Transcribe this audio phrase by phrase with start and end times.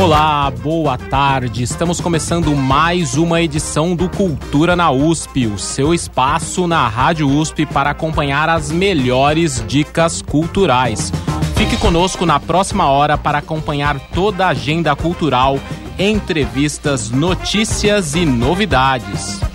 [0.00, 1.62] Olá, boa tarde.
[1.62, 7.66] Estamos começando mais uma edição do Cultura na USP, o seu espaço na Rádio USP
[7.66, 11.12] para acompanhar as melhores dicas culturais.
[11.54, 15.60] Fique conosco na próxima hora para acompanhar toda a agenda cultural,
[15.98, 19.49] entrevistas, notícias e novidades.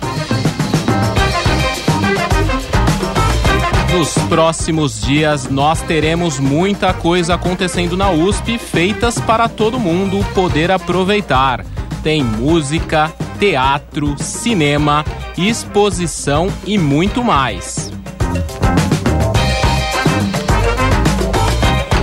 [3.96, 10.70] Nos próximos dias nós teremos muita coisa acontecendo na USP, feitas para todo mundo poder
[10.70, 11.64] aproveitar.
[12.02, 15.02] Tem música, teatro, cinema,
[15.38, 17.90] exposição e muito mais.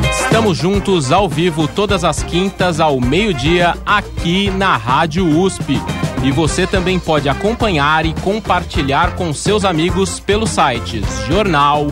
[0.10, 5.80] Estamos juntos ao vivo todas as quintas ao meio-dia aqui na Rádio USP.
[6.24, 11.92] E você também pode acompanhar e compartilhar com seus amigos pelos sites jornal.usp.br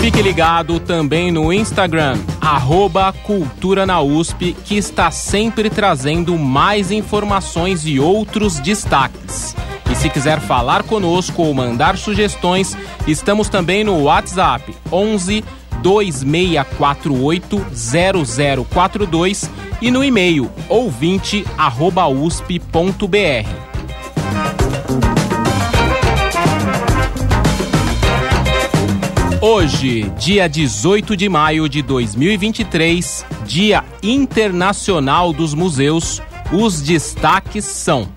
[0.00, 7.86] Fique ligado também no Instagram, arroba Cultura na USP, que está sempre trazendo mais informações
[7.86, 9.54] e outros destaques.
[10.00, 12.74] Se quiser falar conosco ou mandar sugestões,
[13.06, 15.44] estamos também no WhatsApp 11
[15.82, 17.66] 2648
[18.64, 19.50] 0042
[19.82, 21.50] e no e-mail ouvinte@usp.br.
[29.42, 38.08] Hoje, dia 18 de maio de 2023, Dia Internacional dos Museus, os destaques são: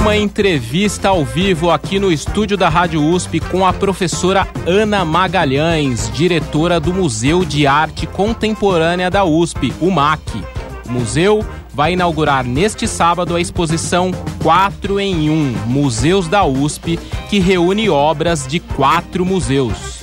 [0.00, 6.10] Uma entrevista ao vivo aqui no estúdio da Rádio USP com a professora Ana Magalhães,
[6.14, 10.22] diretora do Museu de Arte Contemporânea da USP, o MAC.
[10.86, 11.44] O museu
[11.74, 14.10] vai inaugurar neste sábado a exposição
[14.42, 20.00] 4 em 1 Museus da USP, que reúne obras de quatro museus.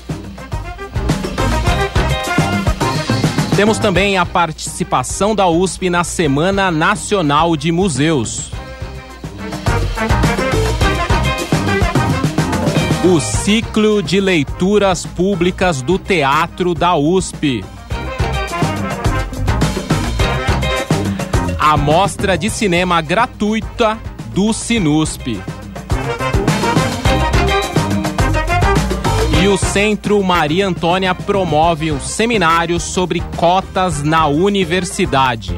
[3.56, 8.56] Temos também a participação da USP na Semana Nacional de Museus.
[13.03, 17.63] O ciclo de leituras públicas do Teatro da USP.
[21.57, 23.97] A mostra de cinema gratuita
[24.34, 25.41] do Sinusp.
[29.41, 35.57] E o Centro Maria Antônia promove um seminário sobre cotas na universidade.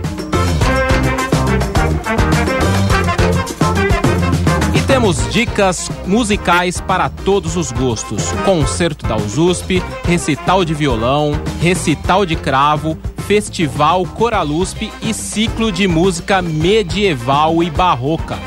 [4.99, 12.35] Temos dicas musicais para todos os gostos: concerto da USP, recital de violão, recital de
[12.35, 18.37] cravo, festival Coralusp e ciclo de música medieval e barroca.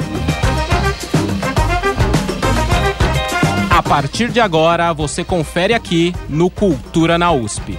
[3.71, 7.79] A partir de agora, você confere aqui no Cultura na USP.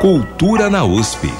[0.00, 1.30] Cultura na USP.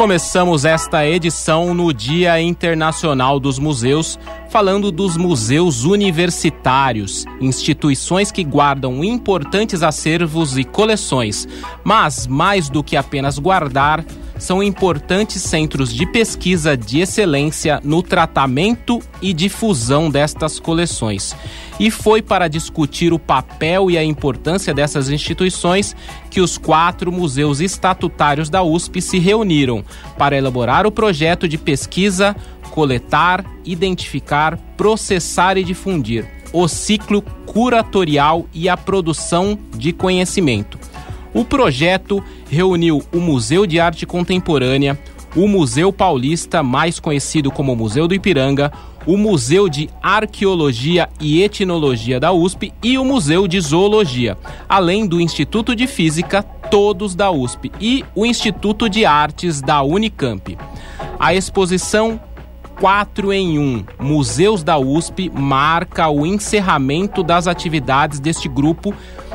[0.00, 4.18] Começamos esta edição no Dia Internacional dos Museus,
[4.48, 11.46] falando dos museus universitários, instituições que guardam importantes acervos e coleções,
[11.84, 14.02] mas mais do que apenas guardar,
[14.40, 21.36] são importantes centros de pesquisa de excelência no tratamento e difusão destas coleções.
[21.78, 25.94] E foi para discutir o papel e a importância dessas instituições
[26.30, 29.84] que os quatro museus estatutários da USP se reuniram
[30.18, 32.34] para elaborar o projeto de pesquisa,
[32.70, 40.78] coletar, identificar, processar e difundir o ciclo curatorial e a produção de conhecimento.
[41.32, 44.98] O projeto reuniu o Museu de Arte Contemporânea,
[45.36, 48.72] o Museu Paulista, mais conhecido como Museu do Ipiranga,
[49.06, 54.36] o Museu de Arqueologia e Etnologia da USP e o Museu de Zoologia,
[54.68, 60.58] além do Instituto de Física, todos da USP, e o Instituto de Artes da Unicamp.
[61.18, 62.20] A exposição
[62.80, 68.94] 4 em 1 Museus da USP marca o encerramento das atividades deste grupo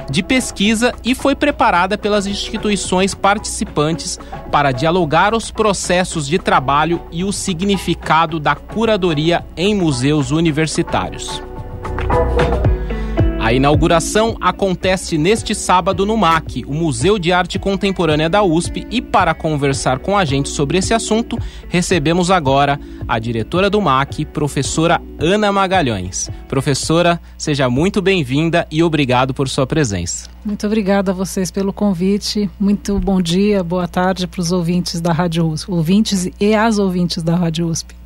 [0.10, 4.20] de pesquisa e foi preparada pelas instituições participantes
[4.52, 11.42] para dialogar os processos de trabalho e o significado da curadoria em museus universitários.
[13.46, 19.04] A inauguração acontece neste sábado no MAC, o Museu de Arte Contemporânea da USP, e
[19.04, 21.38] para conversar com a gente sobre esse assunto,
[21.70, 26.28] recebemos agora a diretora do MAC, professora Ana Magalhães.
[26.48, 30.28] Professora, seja muito bem-vinda e obrigado por sua presença.
[30.44, 32.50] Muito obrigada a vocês pelo convite.
[32.60, 37.22] Muito bom dia, boa tarde para os ouvintes da Rádio USP, ouvintes e as ouvintes
[37.22, 38.05] da Rádio USP.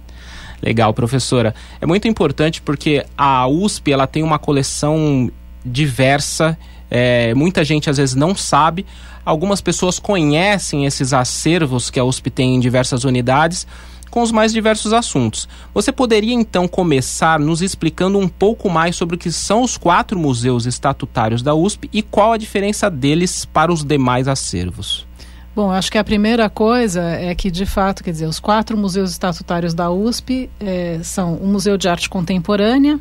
[0.61, 1.53] Legal, professora.
[1.79, 5.31] É muito importante porque a USP ela tem uma coleção
[5.65, 6.57] diversa.
[6.91, 8.85] É, muita gente às vezes não sabe.
[9.23, 13.67] Algumas pessoas conhecem esses acervos que a USP tem em diversas unidades
[14.09, 15.47] com os mais diversos assuntos.
[15.73, 20.17] Você poderia então começar nos explicando um pouco mais sobre o que são os quatro
[20.17, 25.08] museus estatutários da USP e qual a diferença deles para os demais acervos?
[25.55, 29.11] Bom, acho que a primeira coisa é que, de fato, quer dizer, os quatro museus
[29.11, 32.99] estatutários da USP é, são o Museu de Arte Contemporânea,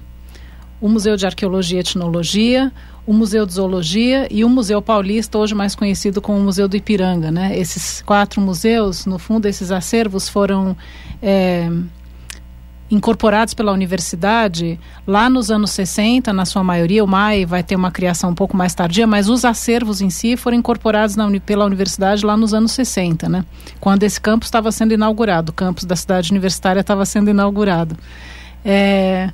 [0.81, 2.73] o Museu de Arqueologia e Etnologia,
[3.07, 6.77] o Museu de Zoologia e o Museu Paulista, hoje mais conhecido como o Museu do
[6.77, 7.31] Ipiranga.
[7.31, 7.59] Né?
[7.59, 10.77] Esses quatro museus, no fundo, esses acervos foram
[11.23, 11.71] é,
[12.91, 17.05] incorporados pela universidade lá nos anos 60, na sua maioria.
[17.05, 20.37] O MAI vai ter uma criação um pouco mais tardia, mas os acervos em si
[20.37, 23.45] foram incorporados na, pela universidade lá nos anos 60, né?
[23.81, 27.97] quando esse campus estava sendo inaugurado, o campus da cidade universitária estava sendo inaugurado.
[28.65, 29.31] É,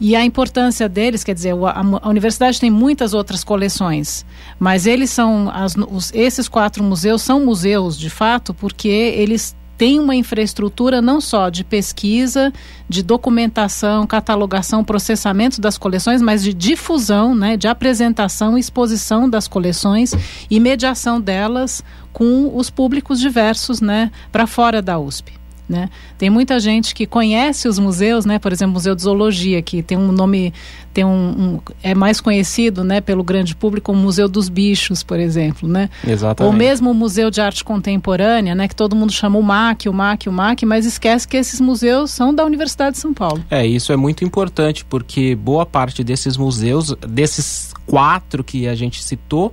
[0.00, 4.26] e a importância deles, quer dizer, a, a, universidade tem muitas outras coleções,
[4.58, 9.98] mas eles são, as, os, esses quatro museus são museus de fato, porque eles tem
[9.98, 12.52] uma infraestrutura não só de pesquisa,
[12.88, 20.14] de documentação, catalogação, processamento das coleções, mas de difusão, né, de apresentação exposição das coleções
[20.50, 25.43] e mediação delas com os públicos diversos né, para fora da USP.
[25.66, 25.88] Né?
[26.18, 28.38] Tem muita gente que conhece os museus, né?
[28.38, 30.52] Por exemplo, o Museu de Zoologia, que tem um nome,
[30.92, 35.18] tem um, um, é mais conhecido, né, pelo grande público, o Museu dos Bichos, por
[35.18, 35.88] exemplo, né?
[36.06, 36.52] Exatamente.
[36.52, 39.92] Ou mesmo o Museu de Arte Contemporânea, né, que todo mundo chama o MAC, o
[39.92, 43.42] MAC, o MAC, mas esquece que esses museus são da Universidade de São Paulo.
[43.50, 49.02] É, isso é muito importante, porque boa parte desses museus, desses quatro que a gente
[49.02, 49.52] citou,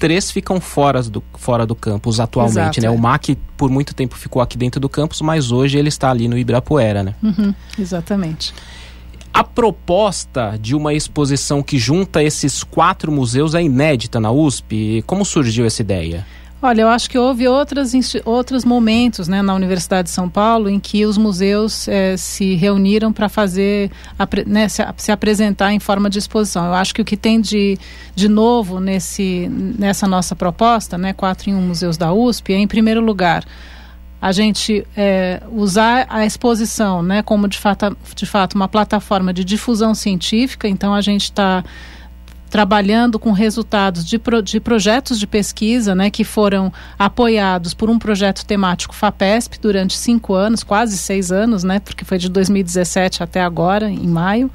[0.00, 2.86] três ficam fora do, fora do campus atualmente, Exato, né?
[2.86, 2.90] É.
[2.90, 6.26] O MAC por muito tempo ficou aqui dentro do campus, mas hoje ele está ali
[6.26, 7.14] no Ibirapuera, né?
[7.22, 8.54] Uhum, exatamente.
[9.32, 15.04] A proposta de uma exposição que junta esses quatro museus é inédita na USP.
[15.06, 16.26] Como surgiu essa ideia?
[16.62, 20.78] Olha, eu acho que houve outras, outros momentos né, na Universidade de São Paulo em
[20.78, 23.90] que os museus eh, se reuniram para fazer,
[24.46, 26.66] né, se, se, apresentar em forma de exposição.
[26.66, 27.78] Eu acho que o que tem de,
[28.14, 32.68] de novo nesse, nessa nossa proposta, né, quatro em um museus da USP, é, em
[32.68, 33.42] primeiro lugar,
[34.20, 39.44] a gente é, usar a exposição né, como de fato, de fato uma plataforma de
[39.44, 40.68] difusão científica.
[40.68, 41.64] Então, a gente está
[42.50, 47.98] trabalhando com resultados de, pro, de projetos de pesquisa, né, que foram apoiados por um
[47.98, 53.40] projeto temático FAPESP durante cinco anos, quase seis anos, né, porque foi de 2017 até
[53.40, 54.50] agora, em maio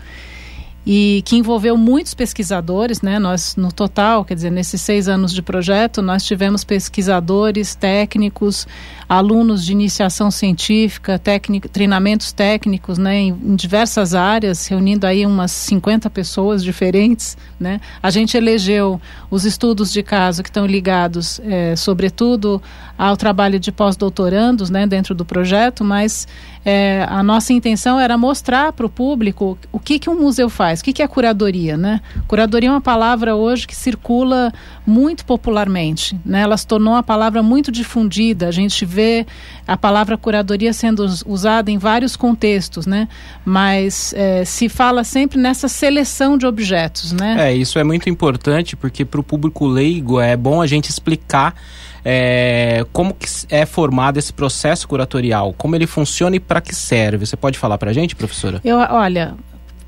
[0.85, 3.17] e que envolveu muitos pesquisadores, né?
[3.17, 8.67] Nós, no total, quer dizer, nesses seis anos de projeto, nós tivemos pesquisadores, técnicos,
[9.09, 13.15] alunos de iniciação científica, técnico, treinamentos técnicos, né?
[13.15, 17.81] Em, em, diversas áreas, reunindo aí umas 50 pessoas diferentes, né?
[18.01, 19.01] A gente elegeu
[19.31, 22.61] os estudos de caso que estão ligados, é, sobretudo,
[22.95, 24.85] ao trabalho de pós-doutorandos, né?
[24.85, 26.27] Dentro do projeto, mas
[26.65, 30.79] é, a nossa intenção era mostrar para o público o que, que um museu faz,
[30.79, 32.01] o que, que é curadoria, né?
[32.27, 34.51] Curadoria é uma palavra hoje que circula
[34.85, 36.41] muito popularmente, né?
[36.41, 39.27] Ela se tornou uma palavra muito difundida, a gente vê
[39.67, 43.07] a palavra curadoria sendo usada em vários contextos, né?
[43.45, 47.35] Mas é, se fala sempre nessa seleção de objetos, né?
[47.37, 51.53] É, isso é muito importante porque para o público leigo é bom a gente explicar
[52.07, 57.25] é, como que é formado esse processo curatorial, como ele funciona e para que serve.
[57.25, 58.61] Você pode falar para a gente, professora?
[58.63, 59.33] Eu, olha,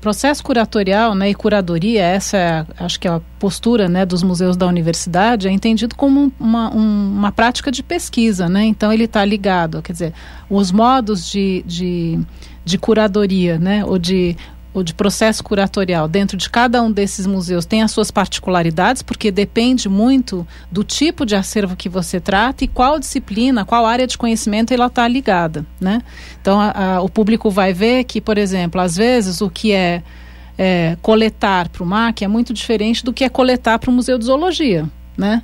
[0.00, 4.56] processo curatorial né, e curadoria, essa é, acho que é a postura né, dos museus
[4.56, 8.48] da universidade, é entendido como uma, um, uma prática de pesquisa.
[8.48, 8.64] Né?
[8.64, 10.12] Então, ele está ligado, quer dizer,
[10.50, 12.18] os modos de, de,
[12.64, 14.36] de curadoria né, ou de
[14.78, 19.30] ou de processo curatorial dentro de cada um desses museus tem as suas particularidades, porque
[19.30, 24.16] depende muito do tipo de acervo que você trata e qual disciplina, qual área de
[24.16, 26.00] conhecimento ela está ligada, né?
[26.40, 30.02] Então, a, a, o público vai ver que, por exemplo, às vezes o que é
[30.58, 34.18] é, coletar para o MAC é muito diferente do que é coletar para o Museu
[34.18, 35.42] de Zoologia, né?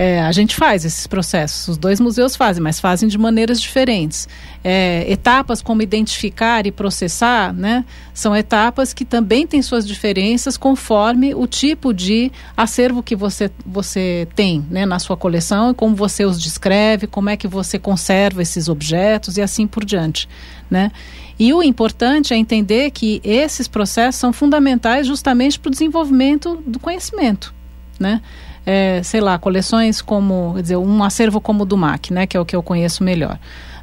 [0.00, 4.28] É, a gente faz esses processos, os dois museus fazem, mas fazem de maneiras diferentes.
[4.62, 11.34] É, etapas como identificar e processar, né, são etapas que também têm suas diferenças conforme
[11.34, 16.24] o tipo de acervo que você, você tem né, na sua coleção e como você
[16.24, 20.28] os descreve, como é que você conserva esses objetos e assim por diante.
[20.70, 20.92] Né?
[21.36, 26.78] E o importante é entender que esses processos são fundamentais justamente para o desenvolvimento do
[26.78, 27.52] conhecimento.
[27.98, 28.22] Né?
[28.70, 32.36] É, sei lá, coleções como, quer dizer, um acervo como o do MAC, né, que
[32.36, 33.38] é o que eu conheço melhor.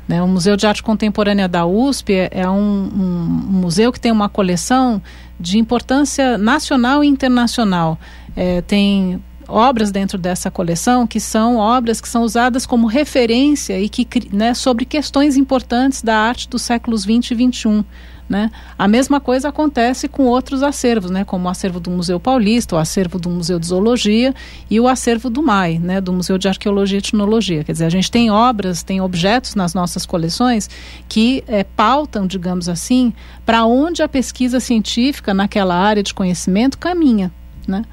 [0.08, 4.12] Né, o Museu de Arte Contemporânea da USP é, é um, um, museu que tem
[4.12, 5.01] uma coleção
[5.39, 7.98] de importância nacional e internacional.
[8.36, 13.89] É, tem obras dentro dessa coleção que são obras que são usadas como referência e
[13.89, 17.84] que né, sobre questões importantes da arte dos séculos 20 e 21.
[18.27, 18.50] Né?
[18.77, 21.24] A mesma coisa acontece com outros acervos, né?
[21.24, 24.34] como o acervo do Museu Paulista, o acervo do Museu de Zoologia
[24.70, 26.01] e o acervo do MAI, né?
[26.01, 27.63] do Museu de Arqueologia e Etnologia.
[27.63, 30.67] Quer dizer, a gente tem obras, tem objetos nas nossas coleções
[31.08, 33.13] que é, pautam, digamos assim,
[33.46, 37.32] para onde a pesquisa científica naquela área de conhecimento caminha.
[37.67, 37.84] Né?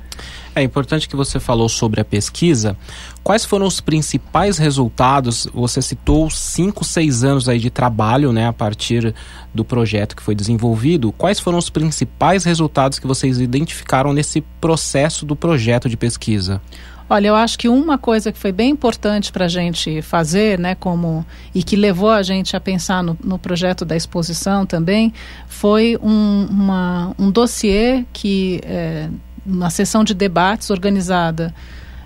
[0.54, 2.76] É importante que você falou sobre a pesquisa.
[3.22, 5.48] Quais foram os principais resultados?
[5.54, 9.14] Você citou cinco, seis anos aí de trabalho, né, a partir
[9.54, 11.10] do projeto que foi desenvolvido.
[11.12, 16.60] Quais foram os principais resultados que vocês identificaram nesse processo do projeto de pesquisa?
[17.08, 20.74] Olha, eu acho que uma coisa que foi bem importante para a gente fazer, né,
[20.74, 25.12] como e que levou a gente a pensar no, no projeto da exposição também,
[25.46, 29.08] foi um, uma, um dossiê que é,
[29.44, 31.54] uma sessão de debates organizada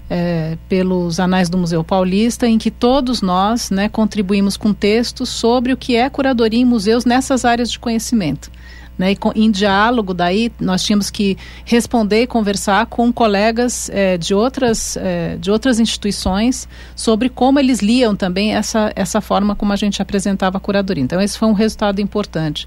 [0.08, 5.72] é, pelos Anais do Museu Paulista, em que todos nós né, contribuímos com textos sobre
[5.72, 8.50] o que é curadoria em museus nessas áreas de conhecimento.
[8.98, 14.16] Né, e com, em diálogo, daí nós tínhamos que responder e conversar com colegas é,
[14.16, 19.70] de, outras, é, de outras instituições sobre como eles liam também essa, essa forma como
[19.70, 21.04] a gente apresentava a curadoria.
[21.04, 22.66] Então, esse foi um resultado importante.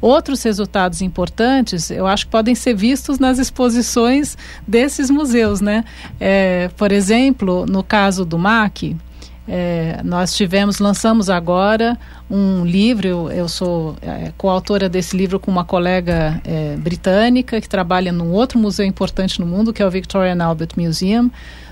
[0.00, 5.84] Outros resultados importantes, eu acho que podem ser vistos nas exposições desses museus, né?
[6.18, 8.96] É, por exemplo, no caso do MAC,
[9.52, 11.98] é, nós tivemos, lançamos agora
[12.30, 17.68] um livro, eu, eu sou é, coautora desse livro com uma colega é, britânica que
[17.68, 21.30] trabalha num outro museu importante no mundo, que é o Victoria and Albert Museum,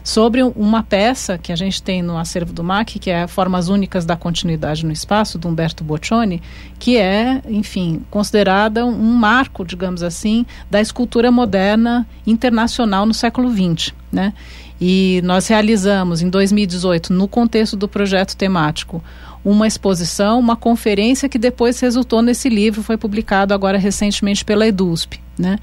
[0.09, 4.07] sobre uma peça que a gente tem no acervo do MAC, que é Formas Únicas
[4.07, 6.41] da Continuidade no Espaço, do Humberto Boccioni,
[6.79, 13.93] que é, enfim, considerada um marco, digamos assim, da escultura moderna internacional no século XX,
[14.11, 14.33] né?
[14.81, 19.05] E nós realizamos em 2018, no contexto do projeto temático,
[19.45, 25.21] uma exposição, uma conferência que depois resultou nesse livro, foi publicado agora recentemente pela EDUSP.
[25.39, 25.59] Né?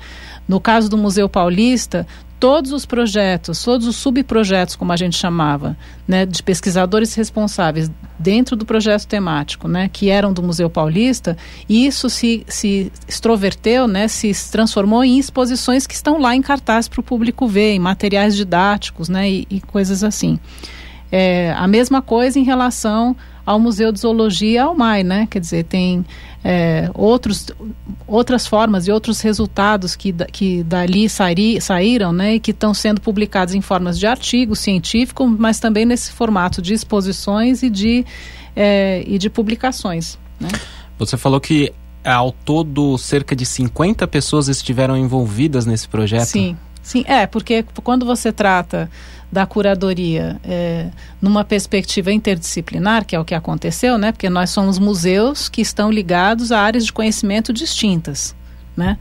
[0.47, 2.07] No caso do Museu Paulista,
[2.39, 5.77] todos os projetos, todos os subprojetos, como a gente chamava,
[6.07, 7.89] né, de pesquisadores responsáveis
[8.19, 11.37] dentro do projeto temático, né, que eram do Museu Paulista,
[11.67, 16.87] e isso se, se extroverteu, né, se transformou em exposições que estão lá em cartaz
[16.87, 20.39] para o público ver, em materiais didáticos, né, e, e coisas assim.
[21.11, 23.15] É, a mesma coisa em relação
[23.45, 25.27] ao Museu de Zoologia ao MAI, né?
[25.29, 26.03] Quer dizer, tem
[26.47, 27.47] é, outros,
[28.05, 32.35] outras formas e outros resultados que, que dali saíram, né?
[32.35, 36.75] E que estão sendo publicados em formas de artigo científico, mas também nesse formato de
[36.75, 38.05] exposições e de,
[38.55, 40.19] é, e de publicações.
[40.39, 40.49] Né?
[40.99, 41.73] Você falou que
[42.03, 46.27] ao todo cerca de 50 pessoas estiveram envolvidas nesse projeto.
[46.27, 48.89] Sim, sim, é, porque quando você trata
[49.31, 50.89] da curadoria é,
[51.19, 54.11] numa perspectiva interdisciplinar, que é o que aconteceu, né?
[54.11, 58.35] Porque nós somos museus que estão ligados a áreas de conhecimento distintas,
[58.77, 58.97] né?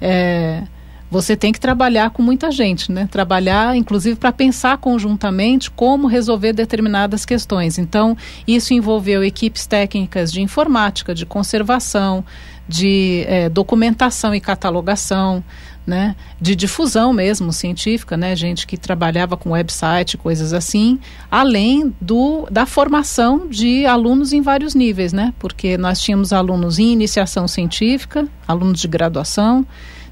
[0.00, 0.62] É,
[1.10, 3.06] você tem que trabalhar com muita gente, né?
[3.10, 7.78] Trabalhar, inclusive, para pensar conjuntamente como resolver determinadas questões.
[7.78, 12.24] Então, isso envolveu equipes técnicas de informática, de conservação,
[12.66, 15.42] de é, documentação e catalogação,
[15.90, 22.46] né, de difusão mesmo científica, né, gente que trabalhava com website, coisas assim, além do
[22.48, 28.28] da formação de alunos em vários níveis, né, porque nós tínhamos alunos em iniciação científica,
[28.46, 29.66] alunos de graduação,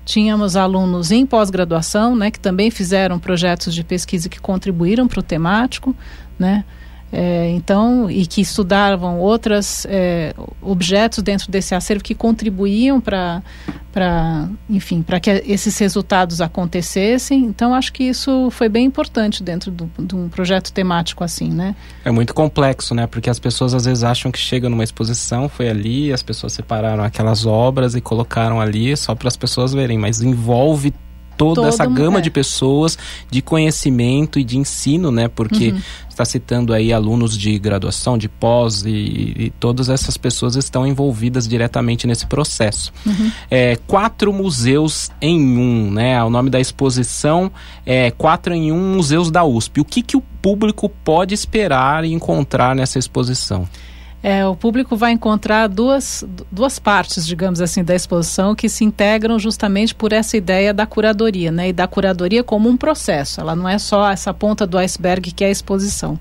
[0.04, 5.22] tínhamos alunos em pós-graduação, né, que também fizeram projetos de pesquisa que contribuíram para o
[5.22, 5.94] temático,
[6.36, 6.64] né,
[7.10, 13.42] É, então, e que estudavam outros é, objetos dentro desse acervo que contribuíam para,
[14.68, 17.44] enfim, para que esses resultados acontecessem.
[17.44, 21.74] Então, acho que isso foi bem importante dentro do, de um projeto temático assim, né?
[22.04, 23.06] É muito complexo, né?
[23.06, 27.02] Porque as pessoas às vezes acham que chega numa exposição, foi ali, as pessoas separaram
[27.02, 30.92] aquelas obras e colocaram ali só para as pessoas verem, mas envolve
[31.38, 32.20] toda Todo essa gama é.
[32.20, 32.98] de pessoas,
[33.30, 35.28] de conhecimento e de ensino, né?
[35.28, 35.80] Porque uhum.
[36.08, 41.46] está citando aí alunos de graduação, de pós e, e, todas essas pessoas estão envolvidas
[41.46, 42.92] diretamente nesse processo.
[43.06, 43.30] Uhum.
[43.48, 46.22] É, quatro museus em um, né?
[46.24, 47.50] O nome da exposição
[47.86, 49.80] é Quatro em Um Museus da USP.
[49.80, 53.68] O que, que o público pode esperar e encontrar nessa exposição?
[54.22, 59.38] É, o público vai encontrar duas, duas partes, digamos assim, da exposição que se integram
[59.38, 61.68] justamente por essa ideia da curadoria, né?
[61.68, 63.40] E da curadoria como um processo.
[63.40, 66.18] Ela não é só essa ponta do iceberg que é a exposição.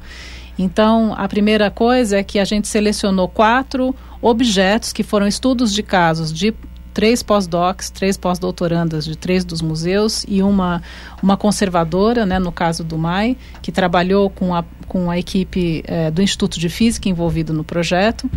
[0.60, 5.82] Então, a primeira coisa é que a gente selecionou quatro objetos que foram estudos de
[5.82, 6.54] casos de
[6.98, 10.82] três pós-docs, três pós-doutorandas de três dos museus e uma,
[11.22, 16.10] uma conservadora, né, no caso do MAI, que trabalhou com a, com a equipe é,
[16.10, 18.28] do Instituto de Física envolvido no projeto.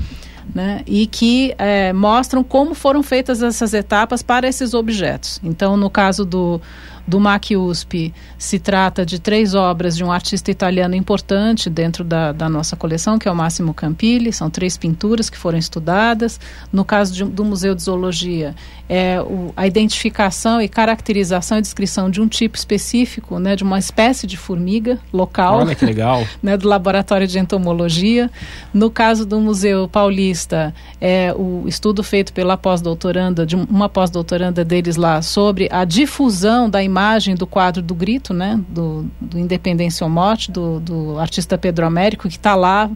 [0.55, 5.40] Né, e que é, mostram como foram feitas essas etapas para esses objetos.
[5.45, 6.61] Então, no caso do,
[7.07, 12.33] do MAC USP se trata de três obras de um artista italiano importante dentro da,
[12.33, 14.33] da nossa coleção, que é o Máximo Campilli.
[14.33, 16.40] São três pinturas que foram estudadas.
[16.73, 18.54] No caso de, do Museu de Zoologia,
[18.93, 23.79] é o, a identificação e caracterização e descrição de um tipo específico, né, de uma
[23.79, 25.61] espécie de formiga local.
[25.61, 26.27] Olha que legal.
[26.43, 28.31] Né, do Laboratório de Entomologia.
[28.73, 34.97] No caso do Museu Paulista, é o estudo feito pela pós-doutoranda, de uma pós-doutoranda deles
[34.97, 40.11] lá, sobre a difusão da imagem do quadro do Grito, né, do, do Independência ou
[40.11, 42.91] Morte, do, do artista Pedro Américo, que está lá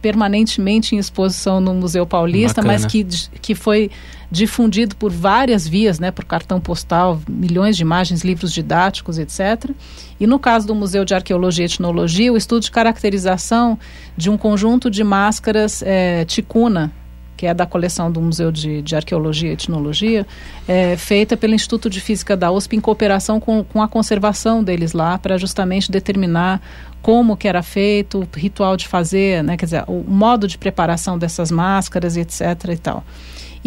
[0.00, 2.72] permanentemente em exposição no Museu Paulista, Bacana.
[2.72, 3.04] mas que,
[3.42, 3.90] que foi
[4.30, 9.70] difundido por várias vias, né, por cartão postal, milhões de imagens, livros didáticos, etc.
[10.18, 13.78] E no caso do Museu de Arqueologia e Etnologia, o estudo de caracterização
[14.16, 16.92] de um conjunto de máscaras é, ticuna,
[17.36, 20.26] que é da coleção do Museu de, de Arqueologia e Etnologia,
[20.66, 24.92] é, feita pelo Instituto de Física da USP em cooperação com, com a conservação deles
[24.92, 26.60] lá, para justamente determinar
[27.02, 31.16] como que era feito, o ritual de fazer, né, quer dizer, o modo de preparação
[31.16, 32.40] dessas máscaras, etc.
[32.72, 33.04] e tal.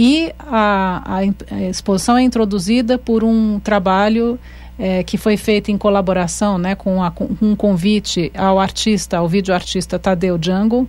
[0.01, 4.39] E a, a, exposição é introduzida por um trabalho
[4.77, 9.27] é, que foi feito em colaboração né, com, a, com um convite ao artista, ao
[9.27, 10.87] videoartista Tadeu Jungle,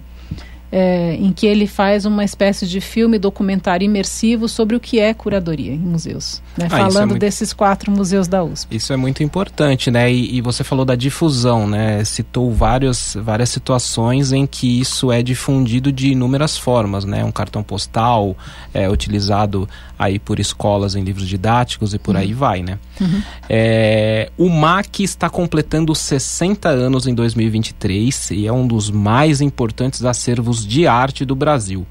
[0.72, 5.12] é, em que ele faz uma espécie de filme documentário imersivo sobre o que é
[5.12, 6.66] curadoria em museus, né?
[6.66, 7.20] ah, falando é muito...
[7.20, 8.76] desses quatro museus da USP.
[8.76, 10.12] Isso é muito importante, né?
[10.12, 12.04] E, e, você falou da difusão, né?
[12.04, 17.24] Citou vários, várias situações em que isso é difundido de inúmeras formas, né?
[17.24, 18.36] Um cartão postal
[18.72, 22.20] é utilizado aí por escolas em livros didáticos e por uhum.
[22.20, 22.78] aí vai, né?
[23.00, 23.22] Uhum.
[23.48, 30.02] É, o MAC está completando 60 anos em 2023 e é um dos mais importantes
[30.04, 31.86] acervos de arte do Brasil.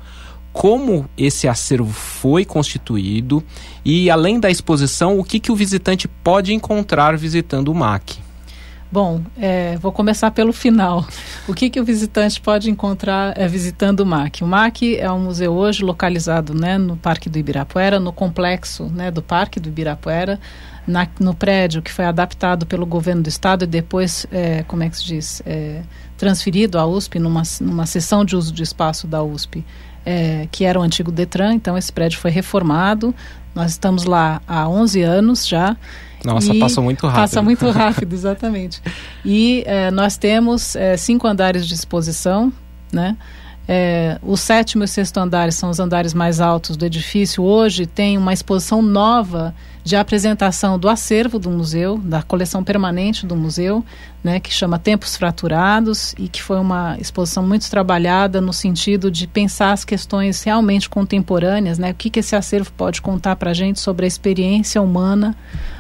[0.51, 3.43] Como esse acervo foi constituído
[3.85, 8.17] e, além da exposição, o que, que o visitante pode encontrar visitando o MAC?
[8.91, 11.05] Bom, é, vou começar pelo final.
[11.47, 14.43] O que, que o visitante pode encontrar é, visitando o MAC?
[14.43, 19.11] O MAC é um museu hoje localizado né, no Parque do Ibirapuera, no complexo né,
[19.11, 20.39] do Parque do Ibirapuera,
[20.87, 24.89] na, no prédio que foi adaptado pelo governo do estado e depois, é, como é
[24.89, 25.83] que se diz, é,
[26.17, 29.63] transferido à USP numa, numa sessão de uso de espaço da USP,
[30.03, 31.53] é, que era o antigo Detran.
[31.53, 33.13] Então, esse prédio foi reformado.
[33.53, 35.77] Nós estamos lá há 11 anos já.
[36.23, 37.21] Nossa, e passa muito rápido.
[37.21, 38.81] Passa muito rápido, exatamente.
[39.23, 42.51] E é, nós temos é, cinco andares de exposição,
[42.91, 43.17] né?
[43.71, 47.43] É, o sétimo e o sexto andares são os andares mais altos do edifício.
[47.43, 49.53] Hoje tem uma exposição nova
[49.89, 53.83] de apresentação do acervo do museu, da coleção permanente do museu,
[54.23, 59.25] né, que chama Tempos Fraturados e que foi uma exposição muito trabalhada no sentido de
[59.25, 63.53] pensar as questões realmente contemporâneas, né, o que, que esse acervo pode contar para a
[63.53, 65.35] gente sobre a experiência humana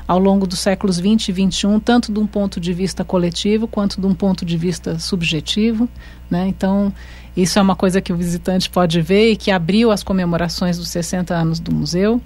[0.07, 4.01] ao longo dos séculos 20 e 21, tanto de um ponto de vista coletivo quanto
[4.01, 5.87] de um ponto de vista subjetivo,
[6.31, 6.47] né?
[6.47, 6.91] Então,
[7.37, 10.89] isso é uma coisa que o visitante pode ver e que abriu as comemorações dos
[10.89, 12.19] 60 anos do museu.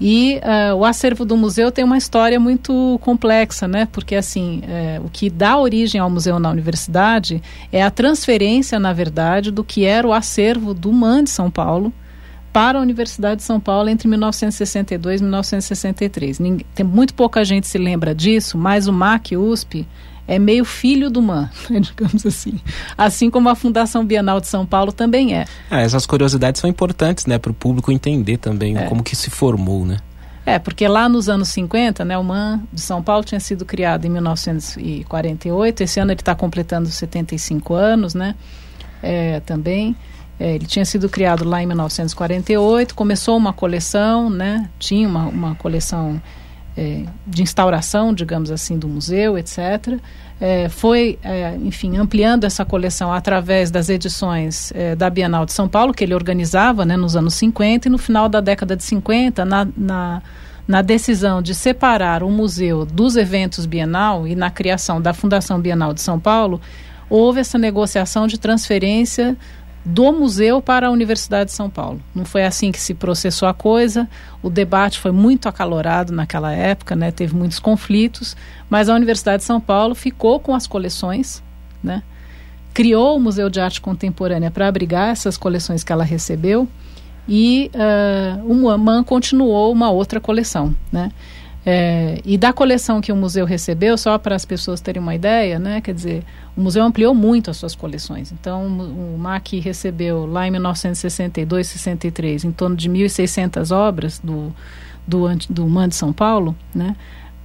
[0.00, 3.86] E uh, o acervo do museu tem uma história muito complexa, né?
[3.90, 8.92] Porque assim, é, o que dá origem ao museu na universidade é a transferência, na
[8.92, 11.92] verdade, do que era o acervo do MAN de São Paulo
[12.52, 16.38] para a Universidade de São Paulo entre 1962 e 1963.
[16.38, 19.86] Ninguém, tem muito pouca gente se lembra disso, mas o MAC USP
[20.26, 22.58] é meio filho do MAN, né, digamos assim.
[22.96, 25.46] Assim como a Fundação Bienal de São Paulo também é.
[25.70, 28.86] Ah, essas curiosidades são importantes, né, para o público entender também é.
[28.86, 29.98] como que se formou, né?
[30.44, 34.04] É, porque lá nos anos 50, né, o MAN de São Paulo tinha sido criado
[34.06, 38.34] em 1948, esse ano ele está completando 75 anos, né,
[39.02, 39.94] é, também.
[40.40, 45.54] É, ele tinha sido criado lá em 1948, começou uma coleção, né, tinha uma, uma
[45.54, 46.20] coleção
[46.76, 49.98] é, de instauração, digamos assim, do museu, etc.
[50.40, 55.68] É, foi, é, enfim, ampliando essa coleção através das edições é, da Bienal de São
[55.68, 59.44] Paulo, que ele organizava né, nos anos 50, e no final da década de 50,
[59.44, 60.22] na, na,
[60.66, 65.94] na decisão de separar o museu dos eventos bienal e na criação da Fundação Bienal
[65.94, 66.60] de São Paulo,
[67.08, 69.36] houve essa negociação de transferência
[69.84, 72.00] do museu para a Universidade de São Paulo.
[72.14, 74.08] Não foi assim que se processou a coisa.
[74.42, 77.10] O debate foi muito acalorado naquela época, né?
[77.10, 78.36] Teve muitos conflitos,
[78.70, 81.42] mas a Universidade de São Paulo ficou com as coleções,
[81.82, 82.02] né?
[82.72, 86.68] Criou o Museu de Arte Contemporânea para abrigar essas coleções que ela recebeu
[87.28, 91.10] e uh, o MUAMAN continuou uma outra coleção, né?
[91.64, 95.60] É, e da coleção que o museu recebeu, só para as pessoas terem uma ideia,
[95.60, 96.24] né, quer dizer,
[96.56, 98.32] o museu ampliou muito as suas coleções.
[98.32, 104.52] Então, o, MAC recebeu lá em 1962, 63, em torno de 1.600 obras do,
[105.06, 106.96] do, do MAN de São Paulo, né,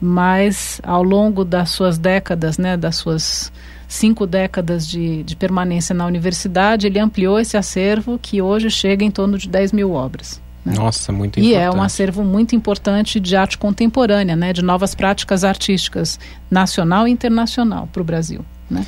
[0.01, 3.51] mas ao longo das suas décadas, né, das suas
[3.87, 9.11] cinco décadas de, de permanência na universidade, ele ampliou esse acervo que hoje chega em
[9.11, 10.41] torno de 10 mil obras.
[10.67, 10.73] Né?
[10.75, 11.55] Nossa, muito importante.
[11.55, 14.51] E é um acervo muito importante de arte contemporânea, né?
[14.51, 16.19] de novas práticas artísticas,
[16.51, 18.43] nacional e internacional para o Brasil.
[18.69, 18.85] Né?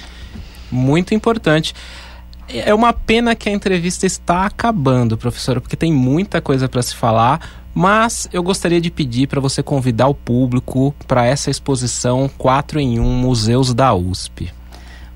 [0.70, 1.74] Muito importante.
[2.50, 6.96] É uma pena que a entrevista está acabando, professora, porque tem muita coisa para se
[6.96, 7.39] falar,
[7.74, 13.00] mas eu gostaria de pedir para você convidar o público para essa exposição 4 em
[13.00, 14.52] 1 Museus da USP.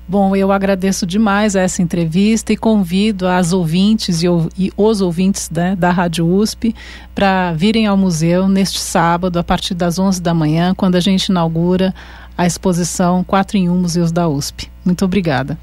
[0.06, 4.26] Bom, eu agradeço demais essa entrevista e convido as ouvintes e,
[4.58, 6.74] e os ouvintes né, da Rádio USP
[7.14, 11.28] para virem ao museu neste sábado, a partir das 11 da manhã, quando a gente
[11.28, 11.94] inaugura
[12.36, 14.70] a exposição 4 em 1 Museus da USP.
[14.84, 15.58] Muito obrigada.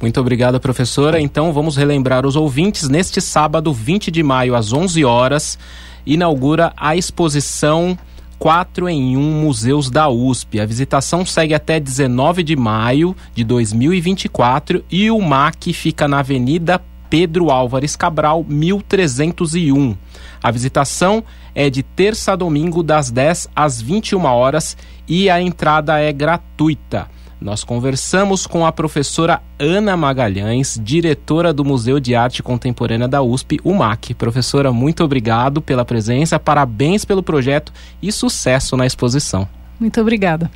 [0.00, 1.20] Muito obrigada, professora.
[1.20, 2.88] Então, vamos relembrar os ouvintes.
[2.88, 5.58] Neste sábado, 20 de maio, às 11 horas,
[6.04, 7.96] inaugura a exposição
[8.40, 10.60] 4 em 1 Museus da USP.
[10.60, 16.80] A visitação segue até 19 de maio de 2024 e o MAC fica na Avenida
[17.10, 19.94] Pedro Álvares Cabral, 1301.
[20.42, 21.22] A visitação
[21.54, 24.74] é de terça a domingo, das 10 às 21 horas
[25.06, 27.08] e a entrada é gratuita.
[27.40, 33.58] Nós conversamos com a professora Ana Magalhães, diretora do Museu de Arte Contemporânea da USP,
[33.64, 34.12] o MAC.
[34.12, 37.72] Professora, muito obrigado pela presença, parabéns pelo projeto
[38.02, 39.48] e sucesso na exposição.
[39.78, 40.50] Muito obrigada.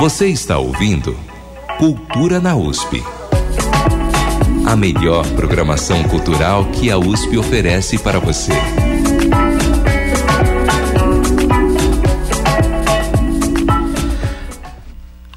[0.00, 1.16] Você está ouvindo
[1.78, 3.02] Cultura na USP.
[4.66, 8.52] A melhor programação cultural que a USP oferece para você.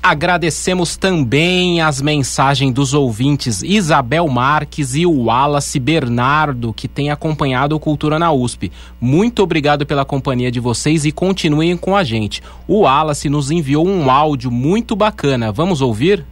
[0.08, 7.76] Agradecemos também as mensagens dos ouvintes Isabel Marques e o Wallace Bernardo, que têm acompanhado
[7.76, 8.72] o Cultura na USP.
[9.02, 12.44] Muito obrigado pela companhia de vocês e continuem com a gente.
[12.68, 15.52] O Wallace nos enviou um áudio muito bacana.
[15.52, 16.24] Vamos ouvir?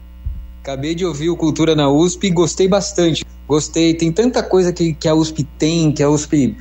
[0.61, 3.25] Acabei de ouvir o Cultura na USP e gostei bastante.
[3.47, 6.55] Gostei, tem tanta coisa que, que a USP tem, que a USP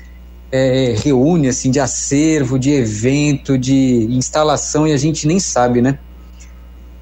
[0.51, 5.99] é, reúne, assim, de acervo, de evento, de instalação e a gente nem sabe, né?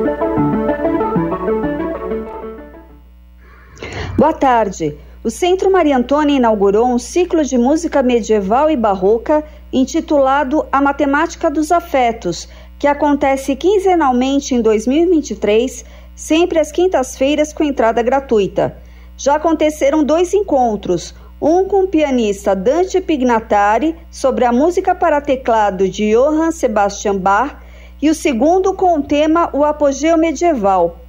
[4.20, 4.98] Boa tarde.
[5.24, 11.50] O Centro Maria Antônia inaugurou um ciclo de música medieval e barroca intitulado A Matemática
[11.50, 12.46] dos Afetos,
[12.78, 18.76] que acontece quinzenalmente em 2023, sempre às quintas-feiras com entrada gratuita.
[19.16, 25.88] Já aconteceram dois encontros, um com o pianista Dante Pignatari sobre a música para teclado
[25.88, 27.56] de Johann Sebastian Bach
[28.02, 31.00] e o segundo com o tema O Apogeu Medieval.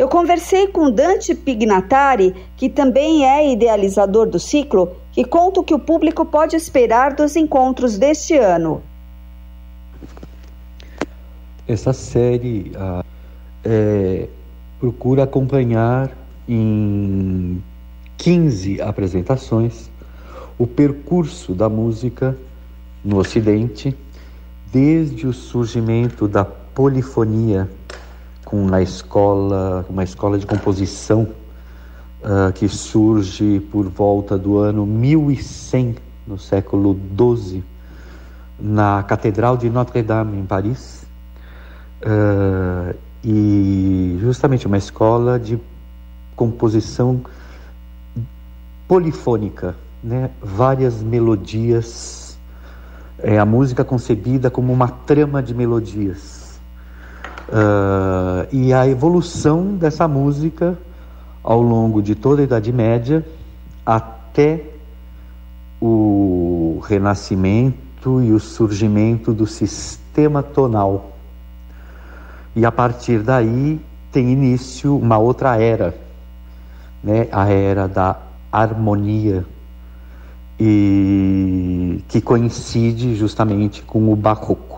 [0.00, 5.74] Eu conversei com Dante Pignatari, que também é idealizador do ciclo, que conta o que
[5.74, 8.82] o público pode esperar dos encontros deste ano.
[11.68, 13.04] Essa série ah,
[13.62, 14.26] é,
[14.78, 16.10] procura acompanhar
[16.48, 17.62] em
[18.16, 19.90] 15 apresentações
[20.58, 22.34] o percurso da música
[23.04, 23.94] no Ocidente,
[24.72, 27.68] desde o surgimento da polifonia
[28.50, 31.28] com na escola, uma escola de composição
[32.20, 35.94] uh, que surge por volta do ano 1100,
[36.26, 37.62] no século XII,
[38.58, 41.06] na Catedral de Notre-Dame, em Paris.
[42.02, 45.56] Uh, e justamente uma escola de
[46.34, 47.20] composição
[48.88, 50.30] polifônica, né?
[50.42, 52.36] várias melodias,
[53.18, 56.39] é a música concebida como uma trama de melodias
[57.50, 60.78] Uh, e a evolução dessa música
[61.42, 63.26] ao longo de toda a Idade Média
[63.84, 64.62] até
[65.80, 71.16] o renascimento e o surgimento do sistema tonal.
[72.54, 73.80] E a partir daí
[74.12, 75.96] tem início uma outra era,
[77.02, 77.26] né?
[77.32, 78.16] a era da
[78.52, 79.44] harmonia,
[80.58, 84.69] e que coincide justamente com o barroco.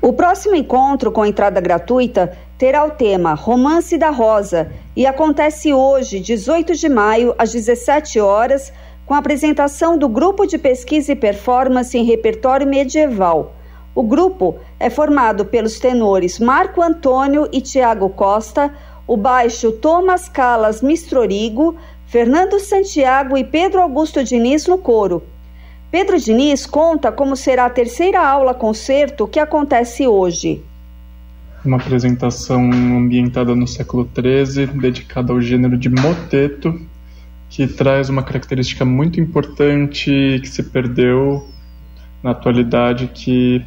[0.00, 6.20] O próximo encontro com entrada gratuita terá o tema Romance da Rosa e acontece hoje,
[6.20, 8.72] 18 de maio, às 17 horas,
[9.04, 13.54] com a apresentação do Grupo de Pesquisa e Performance em Repertório Medieval.
[13.92, 18.72] O grupo é formado pelos tenores Marco Antônio e Tiago Costa,
[19.04, 21.74] o baixo Thomas Calas Mistrorigo,
[22.06, 25.24] Fernando Santiago e Pedro Augusto Diniz no coro.
[25.90, 30.62] Pedro Diniz conta como será a terceira aula concerto que acontece hoje.
[31.64, 36.78] Uma apresentação ambientada no século XIII, dedicada ao gênero de moteto,
[37.48, 41.48] que traz uma característica muito importante que se perdeu
[42.22, 43.64] na atualidade, que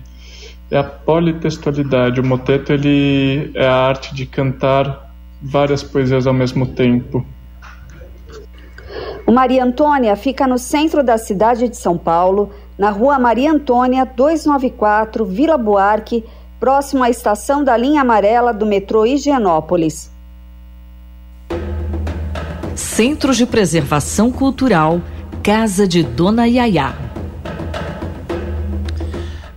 [0.70, 2.22] é a politextualidade.
[2.22, 7.26] O moteto ele é a arte de cantar várias poesias ao mesmo tempo.
[9.26, 14.06] O Maria Antônia fica no centro da cidade de São Paulo, na rua Maria Antônia
[14.06, 16.26] 294, Vila Buarque,
[16.60, 20.12] próximo à estação da linha amarela do metrô Higienópolis.
[22.76, 25.02] Centro de Preservação Cultural
[25.44, 27.11] Casa de Dona Yaya.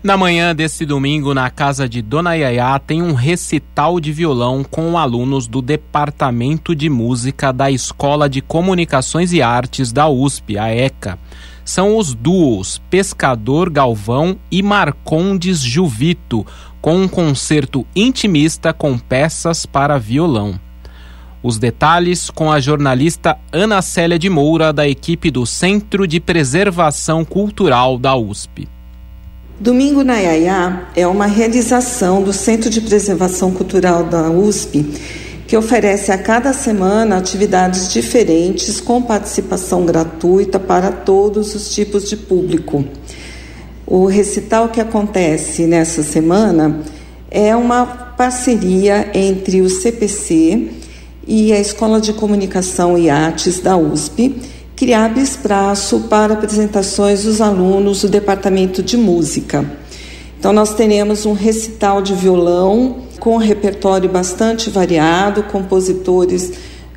[0.04, 4.98] Na manhã desse domingo, na casa de Dona Yaya, tem um recital de violão com
[4.98, 11.18] alunos do Departamento de Música da Escola de Comunicações e Artes da USP, a ECA.
[11.64, 16.46] São os duos Pescador Galvão e Marcondes Juvito,
[16.82, 20.60] com um concerto intimista com peças para violão.
[21.42, 27.24] Os detalhes com a jornalista Ana Célia de Moura, da equipe do Centro de Preservação
[27.24, 28.68] Cultural da USP.
[29.60, 34.84] Domingo na Iaiá é uma realização do Centro de Preservação Cultural da USP,
[35.46, 42.16] que oferece a cada semana atividades diferentes com participação gratuita para todos os tipos de
[42.16, 42.84] público.
[43.86, 46.80] O recital que acontece nessa semana
[47.30, 50.68] é uma parceria entre o CPC
[51.28, 54.34] e a Escola de Comunicação e Artes da USP
[54.92, 59.64] abre espaço para apresentações dos alunos do Departamento de Música.
[60.38, 66.52] Então, nós teremos um recital de violão com um repertório bastante variado, compositores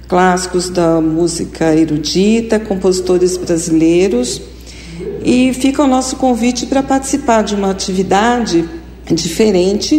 [0.08, 4.42] clássicos da música erudita, compositores brasileiros.
[5.24, 8.68] E fica o nosso convite para participar de uma atividade
[9.13, 9.96] diferente,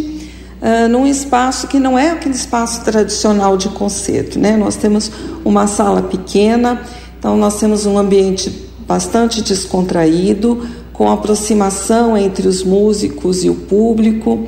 [0.60, 4.38] uh, num espaço que não é aquele espaço tradicional de concerto.
[4.38, 4.56] Né?
[4.56, 5.10] Nós temos
[5.44, 6.82] uma sala pequena
[7.18, 8.48] então, nós temos um ambiente
[8.86, 14.46] bastante descontraído, com aproximação entre os músicos e o público,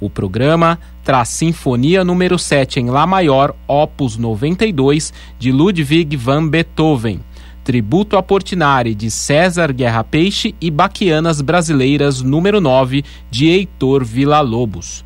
[0.00, 7.20] O programa traz Sinfonia número 7 em Lá Maior, opus 92, de Ludwig van Beethoven,
[7.68, 15.04] Tributo a Portinari, de César Guerra Peixe e Baquianas Brasileiras número 9, de Heitor Villa-Lobos.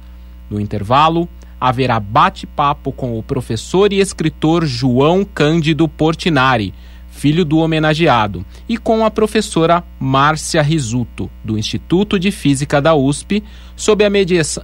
[0.49, 1.29] No intervalo,
[1.63, 6.75] haverá bate-papo com o professor e escritor João Cândido Portinari,
[7.09, 13.45] filho do homenageado, e com a professora Márcia Risuto, do Instituto de Física da USP,
[13.77, 14.11] sob a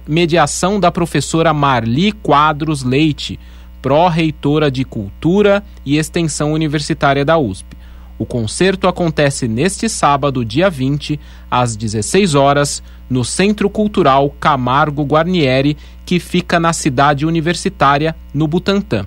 [0.05, 3.39] mediação da professora Marli Quadros Leite,
[3.81, 7.79] pró-reitora de Cultura e Extensão Universitária da USP.
[8.17, 11.17] O concerto acontece neste sábado, dia 20,
[11.49, 15.77] às 16 horas, no Centro Cultural Camargo Guarnieri,
[16.09, 19.05] que fica na cidade universitária, no Butantã.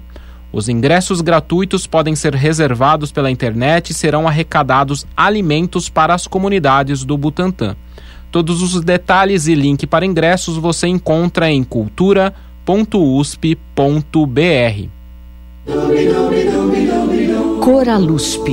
[0.53, 7.05] Os ingressos gratuitos podem ser reservados pela internet e serão arrecadados alimentos para as comunidades
[7.05, 7.75] do Butantã.
[8.31, 12.33] Todos os detalhes e link para ingressos você encontra em cultura.usp.br.
[17.61, 18.53] Coraluspe.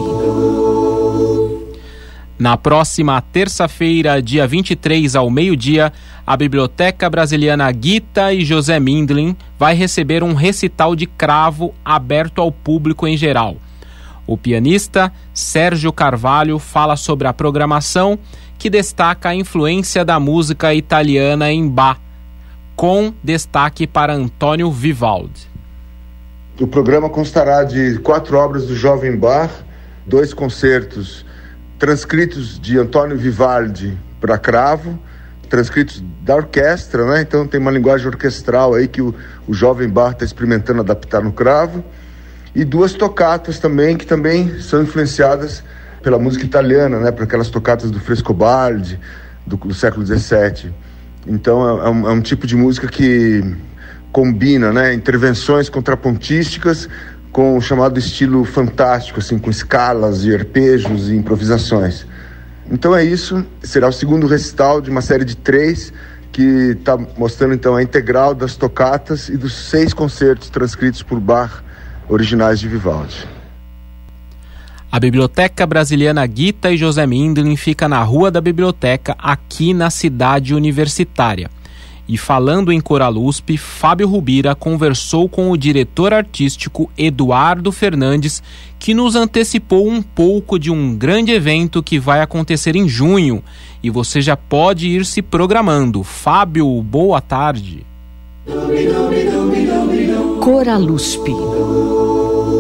[2.39, 5.91] Na próxima terça-feira, dia 23 ao meio-dia,
[6.25, 12.49] a Biblioteca Brasiliana Gita e José Mindlin vai receber um recital de cravo aberto ao
[12.49, 13.58] público em geral.
[14.25, 18.17] O pianista Sérgio Carvalho fala sobre a programação
[18.58, 21.99] que destaca a influência da música italiana em Bach,
[22.73, 25.45] com destaque para Antônio Vivaldi.
[26.58, 29.52] O programa constará de quatro obras do jovem Bach,
[30.08, 31.28] dois concertos
[31.79, 34.99] transcritos de Antônio Vivaldi para cravo,
[35.49, 37.21] transcritos da orquestra, né?
[37.21, 39.15] Então tem uma linguagem orquestral aí que o,
[39.47, 41.83] o jovem Bach está experimentando adaptar no cravo.
[42.54, 45.63] E duas tocatas também, que também são influenciadas
[46.04, 47.12] pela música italiana, né?
[47.12, 48.99] Por aquelas tocatas do Frescobaldi,
[49.47, 50.73] do, do século XVII.
[51.25, 53.43] Então é um, é um tipo de música que
[54.12, 56.89] combina, né, intervenções contrapontísticas
[57.32, 62.06] com o chamado estilo fantástico, assim, com escalas e arpejos e improvisações.
[62.71, 63.46] Então é isso.
[63.62, 65.92] Será o segundo recital de uma série de três
[66.32, 71.63] que está mostrando então a integral das tocatas e dos seis concertos transcritos por Bach
[72.08, 73.27] originais de Vivaldi.
[74.92, 80.56] A Biblioteca Brasiliana Guita e José Mindlin fica na Rua da Biblioteca, aqui na cidade
[80.56, 81.50] universitária.
[82.10, 88.41] E falando em Coralusp, Fábio Rubira conversou com o diretor artístico Eduardo Fernandes,
[88.79, 93.43] que nos antecipou um pouco de um grande evento que vai acontecer em junho.
[93.83, 96.03] E você já pode ir se programando.
[96.03, 97.85] Fábio, boa tarde.
[100.41, 101.29] Coralusp.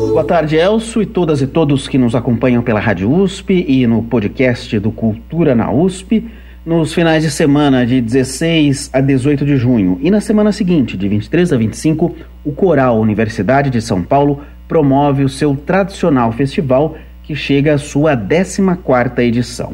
[0.09, 4.03] Boa tarde, Elcio, e todas e todos que nos acompanham pela Rádio USP e no
[4.03, 6.29] podcast do Cultura na USP
[6.69, 11.09] nos finais de semana de 16 a 18 de junho e na semana seguinte, de
[11.09, 12.15] 23 a 25,
[12.45, 18.15] o Coral Universidade de São Paulo promove o seu tradicional festival que chega à sua
[18.15, 19.73] 14ª edição.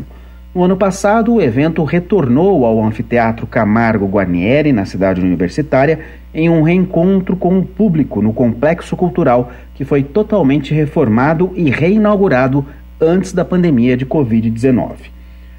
[0.56, 6.00] No ano passado, o evento retornou ao Anfiteatro Camargo Guarnieri, na cidade universitária,
[6.34, 12.66] em um reencontro com o público no complexo cultural que foi totalmente reformado e reinaugurado
[13.02, 15.15] antes da pandemia de Covid-19.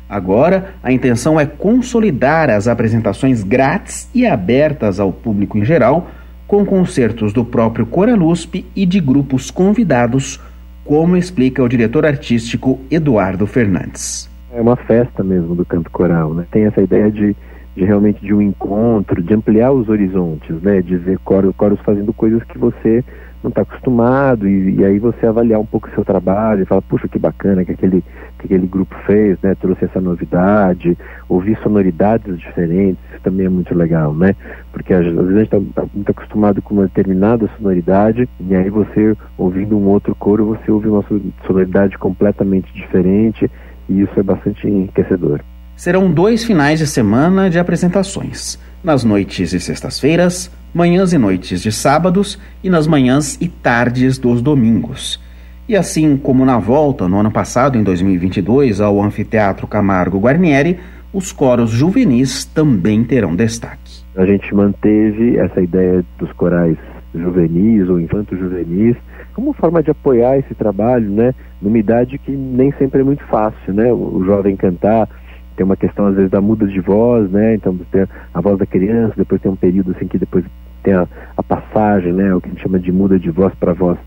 [0.09, 6.09] Agora, a intenção é consolidar as apresentações grátis e abertas ao público em geral,
[6.47, 10.41] com concertos do próprio Coralusp e de grupos convidados,
[10.85, 14.31] como explica o diretor artístico Eduardo Fernandes.
[14.55, 16.47] É uma festa mesmo do canto coral, né?
[16.53, 17.35] Tem essa ideia de,
[17.75, 20.81] de realmente de um encontro, de ampliar os horizontes, né?
[20.81, 23.05] De ver coros fazendo coisas que você
[23.47, 26.83] não está acostumado e, e, aí você avaliar um pouco o seu trabalho e falar,
[26.83, 28.03] puxa, que bacana que aquele,
[28.39, 29.55] que aquele grupo fez, né?
[29.55, 34.35] Trouxe essa novidade, ouvir sonoridades diferentes, isso também é muito legal, né?
[34.73, 38.69] Porque às vezes a gente está tá muito acostumado com uma determinada sonoridade e aí
[38.69, 41.05] você, ouvindo um outro coro, você ouve uma
[41.47, 43.51] sonoridade completamente diferente
[43.89, 45.41] e isso é bastante enriquecedor.
[45.77, 48.59] Serão dois finais de semana de apresentações.
[48.83, 54.43] Nas noites de sextas-feiras, manhãs e noites de sábados e nas manhãs e tardes dos
[54.43, 55.19] domingos.
[55.67, 60.79] E assim como na volta no ano passado, em 2022, ao Anfiteatro Camargo Guarnieri,
[61.15, 64.05] os coros juvenis também terão destaque.
[64.15, 66.77] A gente manteve essa ideia dos corais
[67.15, 68.97] juvenis ou infanto-juvenis
[69.33, 71.35] como forma de apoiar esse trabalho, né?
[71.61, 73.91] Numa idade que nem sempre é muito fácil, né?
[73.91, 75.09] O jovem cantar,
[75.57, 77.55] tem uma questão às vezes da muda de voz, né?
[77.55, 80.45] Então tem a voz da criança, depois tem um período assim que depois
[80.87, 82.33] tem a, a passagem, né?
[82.33, 83.99] O que a gente chama de muda de voz para voz,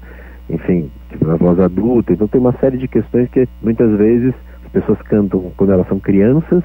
[0.50, 0.90] enfim,
[1.28, 2.14] a voz adulta.
[2.14, 4.34] Então tem uma série de questões que muitas vezes
[4.66, 6.64] as pessoas cantam quando elas são crianças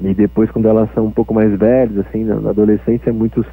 [0.00, 3.44] e depois quando elas são um pouco mais velhas, assim, na adolescência muitos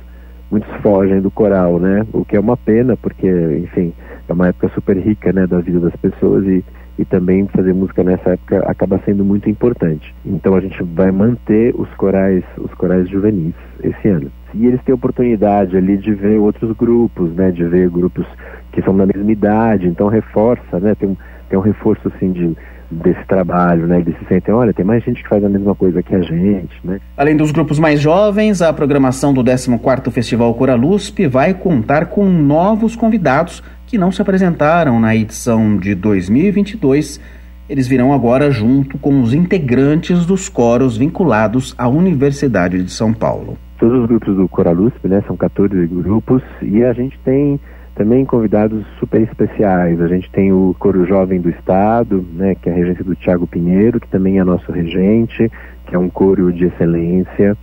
[0.49, 2.05] muitos fogem do coral, né?
[2.13, 3.27] O que é uma pena porque,
[3.63, 3.91] enfim,
[4.29, 6.63] é uma época super rica, né, da vida das pessoas e
[6.97, 10.13] e também fazer música nessa época acaba sendo muito importante.
[10.25, 14.31] Então a gente vai manter os corais, os corais juvenis esse ano.
[14.53, 18.25] E eles têm oportunidade ali de ver outros grupos, né, de ver grupos
[18.71, 21.17] que são da mesma idade, então reforça, né, tem um,
[21.49, 22.55] tem um reforço assim de
[22.89, 23.99] desse trabalho, né?
[23.99, 26.79] Eles se sentem, olha, tem mais gente que faz a mesma coisa que a gente,
[26.83, 26.99] né?
[27.17, 32.95] Além dos grupos mais jovens, a programação do 14º Festival Coralusp vai contar com novos
[32.95, 37.21] convidados que não se apresentaram na edição de 2022,
[37.69, 43.57] eles virão agora junto com os integrantes dos coros vinculados à Universidade de São Paulo.
[43.79, 47.59] Todos os grupos do Coralusp, né, são 14 grupos e a gente tem
[47.95, 50.01] também convidados super especiais.
[50.01, 53.47] A gente tem o Coro Jovem do Estado, né, que é a regência do Tiago
[53.47, 55.49] Pinheiro, que também é nosso regente,
[55.85, 57.57] que é um coro de excelência.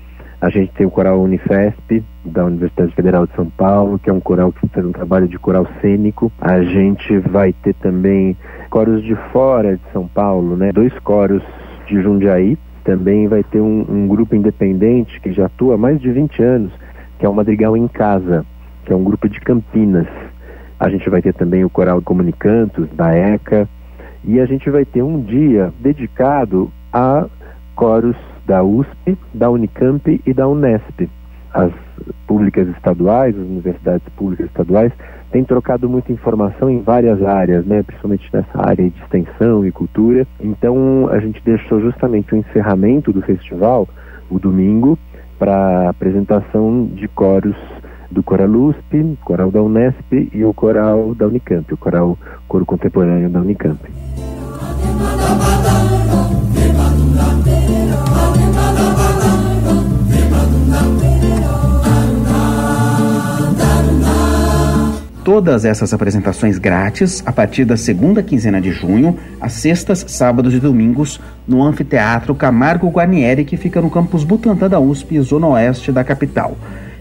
[0.45, 4.21] A gente tem o coral Unifesp, da Universidade Federal de São Paulo, que é um
[4.21, 6.31] coral que faz um trabalho de coral cênico.
[6.39, 8.37] A gente vai ter também
[8.69, 10.71] coros de fora de São Paulo, né?
[10.71, 11.43] Dois coros
[11.87, 12.59] de Jundiaí.
[12.85, 16.73] Também vai ter um, um grupo independente que já atua há mais de 20 anos,
[17.19, 18.45] que é o Madrigal em Casa,
[18.85, 20.09] que é um grupo de Campinas.
[20.79, 23.67] A gente vai ter também o coral Comunicantos, da ECA.
[24.23, 27.25] E a gente vai ter um dia dedicado a
[27.75, 31.09] coros da USP, da Unicamp e da Unesp.
[31.53, 31.73] As
[32.27, 34.93] públicas estaduais, as universidades públicas estaduais,
[35.31, 40.27] têm trocado muita informação em várias áreas, né, principalmente nessa área de extensão e cultura.
[40.41, 43.89] Então, a gente deixou justamente o encerramento do festival,
[44.31, 44.99] o domingo,
[45.39, 47.57] para apresentação de coros
[48.11, 52.17] do Coral USP, Coral da Unesp e o Coral da Unicamp, o Coral
[52.47, 53.81] Coro Contemporâneo da Unicamp.
[65.25, 70.61] Todas essas apresentações grátis a partir da segunda quinzena de junho, às sextas, sábados e
[70.61, 71.19] domingos,
[71.49, 76.59] no Anfiteatro Camargo Guarnieri, que fica no campus Butantã da USP, zona oeste da capital.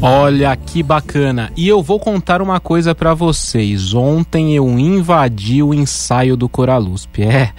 [0.00, 1.50] Olha que bacana.
[1.56, 3.92] E eu vou contar uma coisa para vocês.
[3.94, 7.22] Ontem eu invadi o ensaio do Coralusp.
[7.22, 7.52] É.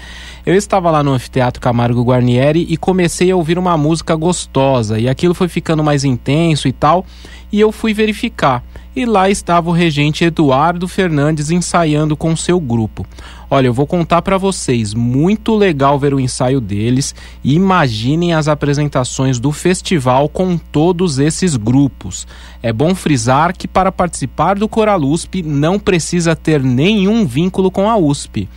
[0.49, 5.07] Eu estava lá no Anfiteatro Camargo Guarnieri e comecei a ouvir uma música gostosa, e
[5.07, 7.05] aquilo foi ficando mais intenso e tal,
[7.51, 8.63] e eu fui verificar.
[8.95, 13.05] E lá estava o regente Eduardo Fernandes ensaiando com seu grupo.
[13.47, 19.39] Olha, eu vou contar para vocês, muito legal ver o ensaio deles imaginem as apresentações
[19.39, 22.25] do festival com todos esses grupos.
[22.63, 27.87] É bom frisar que para participar do Coral USP não precisa ter nenhum vínculo com
[27.87, 28.49] a USP.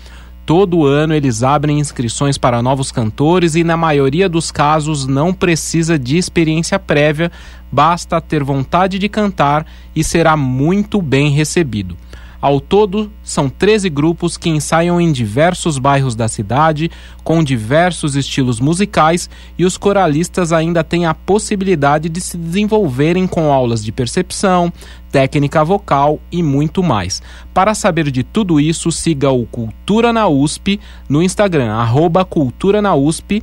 [0.44, 5.96] Todo ano eles abrem inscrições para novos cantores e, na maioria dos casos, não precisa
[5.96, 7.30] de experiência prévia,
[7.70, 9.64] basta ter vontade de cantar
[9.94, 11.96] e será muito bem recebido.
[12.42, 16.90] Ao todo, são 13 grupos que ensaiam em diversos bairros da cidade,
[17.22, 23.52] com diversos estilos musicais, e os coralistas ainda têm a possibilidade de se desenvolverem com
[23.52, 24.72] aulas de percepção,
[25.12, 27.22] técnica vocal e muito mais.
[27.54, 32.92] Para saber de tudo isso, siga o Cultura na USP no Instagram, arroba Cultura na
[32.92, 33.40] USP,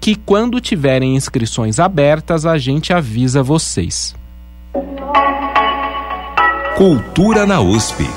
[0.00, 4.14] que quando tiverem inscrições abertas, a gente avisa vocês.
[6.78, 8.08] Cultura na USP.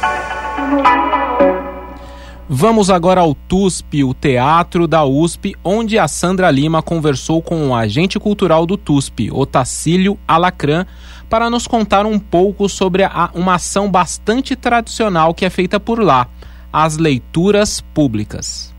[2.54, 7.74] Vamos agora ao TUSP, o Teatro da USP, onde a Sandra Lima conversou com o
[7.74, 10.86] agente cultural do TUSP, Otacílio Alacrã,
[11.30, 16.04] para nos contar um pouco sobre a, uma ação bastante tradicional que é feita por
[16.04, 16.28] lá,
[16.74, 18.74] as leituras públicas.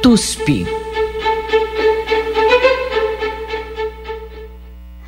[0.00, 0.66] TUSP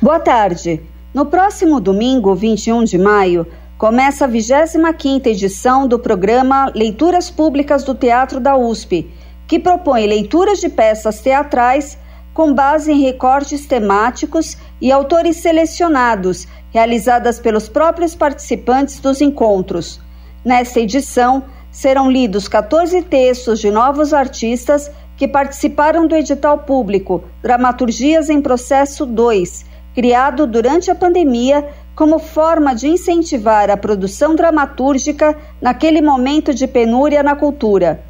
[0.01, 0.81] Boa tarde.
[1.13, 3.45] No próximo domingo, 21 de maio,
[3.77, 9.11] começa a 25ª edição do programa Leituras Públicas do Teatro da USP,
[9.45, 11.97] que propõe leituras de peças teatrais
[12.33, 19.99] com base em recortes temáticos e autores selecionados, realizadas pelos próprios participantes dos encontros.
[20.45, 28.29] Nesta edição, serão lidos 14 textos de novos artistas que participaram do edital público Dramaturgias
[28.29, 36.01] em Processo 2, criado durante a pandemia como forma de incentivar a produção dramatúrgica naquele
[36.01, 38.03] momento de penúria na cultura.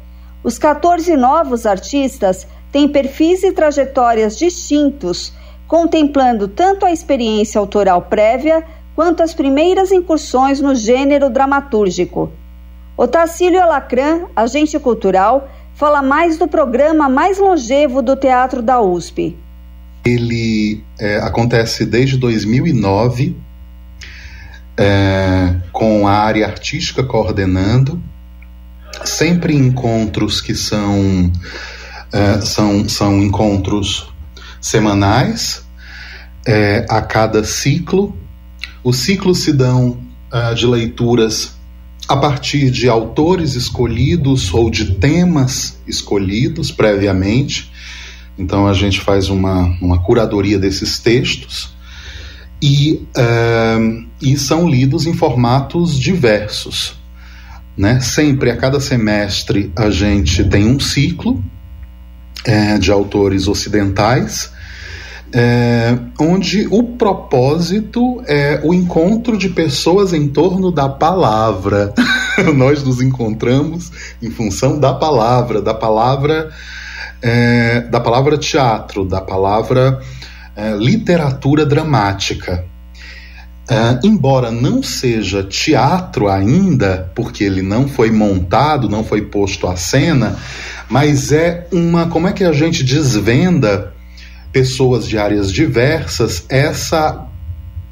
[0.44, 5.32] Os 14 novos artistas têm perfis e trajetórias distintos,
[5.68, 8.64] contemplando tanto a experiência autoral prévia
[8.94, 12.32] quanto as primeiras incursões no gênero dramatúrgico.
[12.96, 19.36] Otacílio Alacrã, agente cultural, fala mais do programa mais longevo do Teatro da USP.
[20.04, 23.36] Ele é, acontece desde 2009
[24.76, 28.02] é, com a área artística coordenando,
[29.04, 31.30] sempre encontros que são,
[32.12, 34.12] é, são, são encontros
[34.60, 35.64] semanais
[36.46, 38.16] é, a cada ciclo.
[38.82, 39.98] Os ciclos se dão
[40.32, 41.54] é, de leituras
[42.08, 47.70] a partir de autores escolhidos ou de temas escolhidos previamente.
[48.38, 51.74] Então a gente faz uma, uma curadoria desses textos
[52.62, 56.96] e, uh, e são lidos em formatos diversos.
[57.76, 58.00] Né?
[58.00, 61.42] Sempre, a cada semestre, a gente tem um ciclo
[62.44, 64.52] é, de autores ocidentais,
[65.34, 71.94] é, onde o propósito é o encontro de pessoas em torno da palavra.
[72.54, 76.50] Nós nos encontramos em função da palavra, da palavra,
[77.20, 80.00] é, da palavra teatro, da palavra
[80.56, 82.64] é, literatura dramática.
[83.70, 89.76] É, embora não seja teatro ainda, porque ele não foi montado, não foi posto à
[89.76, 90.36] cena,
[90.88, 92.08] mas é uma.
[92.08, 93.92] Como é que a gente desvenda
[94.52, 96.44] pessoas de áreas diversas?
[96.48, 97.26] Essa.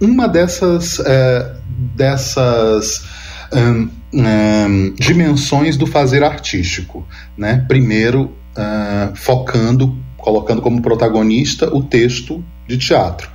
[0.00, 1.00] Uma dessas.
[1.00, 1.54] É,
[1.96, 3.04] dessas.
[3.52, 7.64] Um, um, dimensões do fazer artístico, né?
[7.68, 13.30] Primeiro, uh, focando colocando como protagonista o texto de teatro.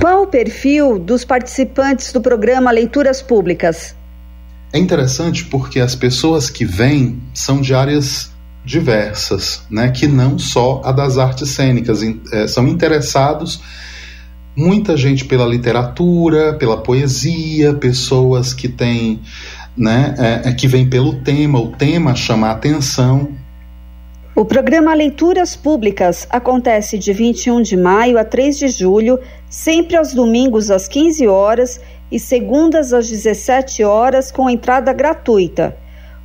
[0.00, 3.94] Qual o perfil dos participantes do programa Leituras Públicas?
[4.72, 8.30] É interessante porque as pessoas que vêm são de áreas
[8.64, 12.00] diversas, né, que não só a das artes cênicas,
[12.32, 13.60] é, são interessados
[14.56, 19.20] muita gente pela literatura, pela poesia, pessoas que têm,
[19.76, 23.41] né, é, é que vêm pelo tema, o tema chama a atenção.
[24.42, 30.12] O programa Leituras Públicas acontece de 21 de maio a 3 de julho, sempre aos
[30.12, 31.80] domingos às 15 horas
[32.10, 35.76] e segundas às 17 horas com entrada gratuita.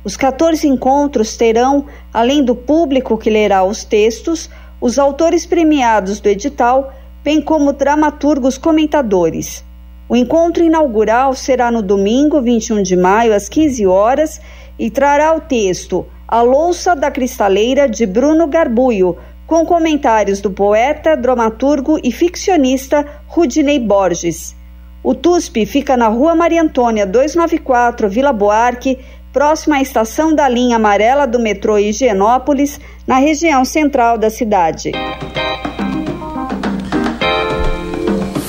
[0.02, 4.50] Os 14 encontros terão, além do público que lerá os textos,
[4.80, 6.92] os autores premiados do edital,
[7.22, 9.64] bem como dramaturgos comentadores.
[10.08, 14.40] O encontro inaugural será no domingo, 21 de maio, às 15 horas,
[14.76, 19.16] e trará o texto A Louça da Cristaleira de Bruno Garbuio,
[19.46, 24.54] com comentários do poeta, dramaturgo e ficcionista Rudinei Borges.
[25.02, 28.98] O TUSP fica na Rua Maria Antônia 294, Vila Buarque,
[29.32, 34.92] próxima à estação da linha amarela do metrô Higienópolis, na região central da cidade.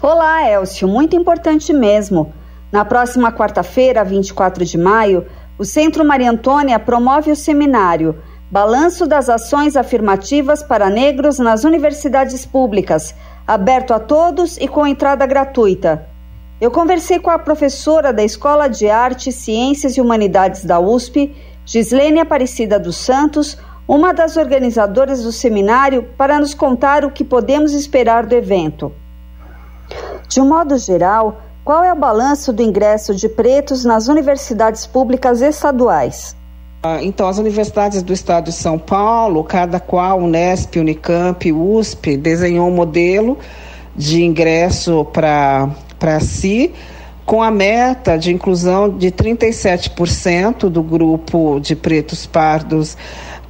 [0.02, 2.32] Olá, Elcio, muito importante mesmo.
[2.74, 5.24] Na próxima quarta-feira, 24 de maio,
[5.56, 8.20] o Centro Maria Antônia promove o seminário
[8.50, 13.14] Balanço das Ações Afirmativas para Negros nas Universidades Públicas,
[13.46, 16.04] aberto a todos e com entrada gratuita.
[16.60, 21.32] Eu conversei com a professora da Escola de Artes, Ciências e Humanidades da USP,
[21.64, 23.56] Gislene Aparecida dos Santos,
[23.86, 28.90] uma das organizadoras do seminário, para nos contar o que podemos esperar do evento.
[30.28, 35.40] De um modo geral, qual é o balanço do ingresso de pretos nas universidades públicas
[35.40, 36.36] estaduais?
[36.82, 42.68] Ah, então, as universidades do estado de São Paulo, cada qual, Unesp, Unicamp, USP, desenhou
[42.68, 43.38] um modelo
[43.96, 46.74] de ingresso para si,
[47.24, 52.98] com a meta de inclusão de 37% do grupo de pretos pardos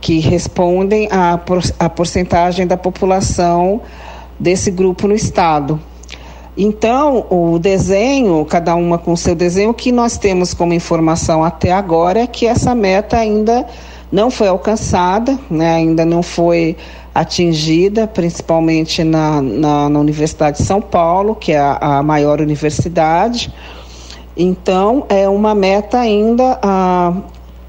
[0.00, 1.40] que respondem à,
[1.80, 3.80] à porcentagem da população
[4.38, 5.80] desse grupo no estado.
[6.57, 11.72] Então, o desenho, cada uma com seu desenho, o que nós temos como informação até
[11.72, 13.66] agora é que essa meta ainda
[14.11, 16.76] não foi alcançada, né, ainda não foi
[17.12, 23.52] atingida, principalmente na, na, na Universidade de São Paulo, que é a, a, maior universidade.
[24.36, 27.12] Então, é uma meta ainda a,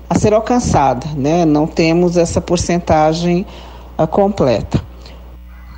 [0.10, 1.46] a ser alcançada, né?
[1.46, 3.46] não temos essa porcentagem
[3.98, 4.82] a, completa.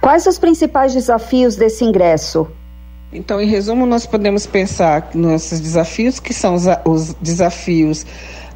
[0.01, 2.47] Quais os principais desafios desse ingresso?
[3.11, 8.05] Então, em resumo, nós podemos pensar nesses desafios que são os, os desafios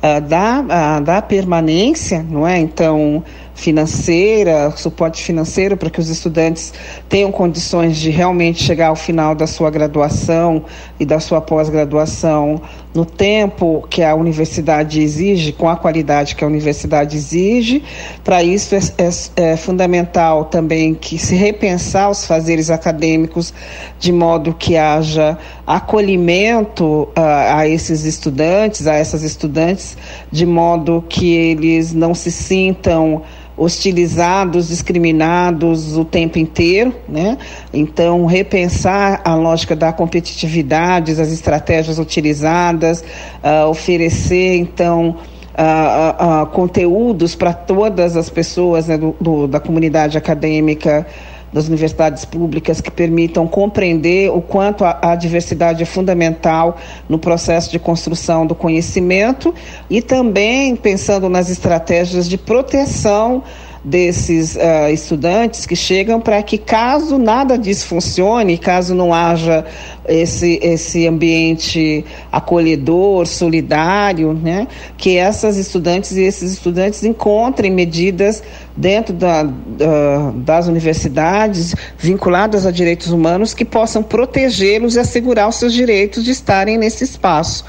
[0.01, 2.57] da, da permanência, não é?
[2.57, 3.23] Então,
[3.53, 6.73] financeira, suporte financeiro para que os estudantes
[7.07, 10.65] tenham condições de realmente chegar ao final da sua graduação
[10.99, 12.59] e da sua pós-graduação
[12.93, 17.83] no tempo que a universidade exige, com a qualidade que a universidade exige.
[18.23, 23.53] Para isso é, é, é fundamental também que se repensar os fazeres acadêmicos
[23.99, 27.11] de modo que haja acolhimento uh,
[27.55, 29.97] a esses estudantes, a essas estudantes,
[30.31, 33.21] de modo que eles não se sintam
[33.55, 37.37] hostilizados, discriminados o tempo inteiro, né?
[37.71, 43.03] Então, repensar a lógica da competitividade, as estratégias utilizadas,
[43.43, 45.17] uh, oferecer, então,
[45.51, 51.05] uh, uh, conteúdos para todas as pessoas né, do, do, da comunidade acadêmica
[51.51, 56.77] das universidades públicas que permitam compreender o quanto a, a, diversidade é fundamental
[57.09, 59.53] no processo de construção do conhecimento
[59.89, 63.43] e também pensando nas estratégias de proteção
[63.83, 69.65] desses uh, estudantes que chegam para que, caso nada disso funcione, caso não haja
[70.07, 74.67] esse, esse ambiente acolhedor, solidário, né,
[74.97, 78.43] que essas estudantes e esses estudantes encontrem medidas
[78.77, 85.55] dentro da, da, das universidades vinculadas a direitos humanos que possam protegê-los e assegurar os
[85.55, 87.65] seus direitos de estarem nesse espaço.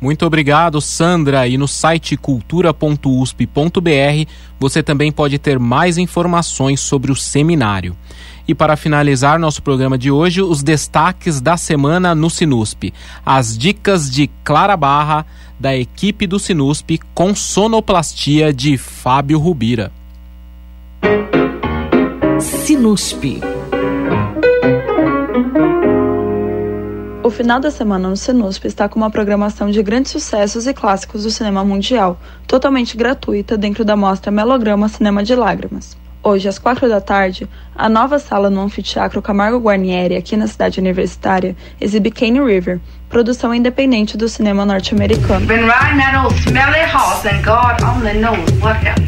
[0.00, 1.48] Muito obrigado, Sandra.
[1.48, 4.30] E no site cultura.usp.br
[4.60, 7.96] você também pode ter mais informações sobre o seminário.
[8.52, 12.92] E para finalizar nosso programa de hoje, os destaques da semana no Sinusp.
[13.24, 15.24] As dicas de Clara Barra,
[15.58, 19.90] da equipe do Sinusp, com sonoplastia de Fábio Rubira.
[22.38, 23.40] Sinusp.
[27.24, 31.22] O final da semana no Sinusp está com uma programação de grandes sucessos e clássicos
[31.22, 36.01] do cinema mundial, totalmente gratuita dentro da mostra Melograma Cinema de Lágrimas.
[36.24, 40.78] Hoje, às quatro da tarde, a nova sala no Anfiteatro Camargo Guarnieri, aqui na cidade
[40.78, 45.44] universitária, exibe Cane River, produção independente do cinema norte-americano.
[45.46, 49.02] Been riding that old smelly horse and God only knows what else.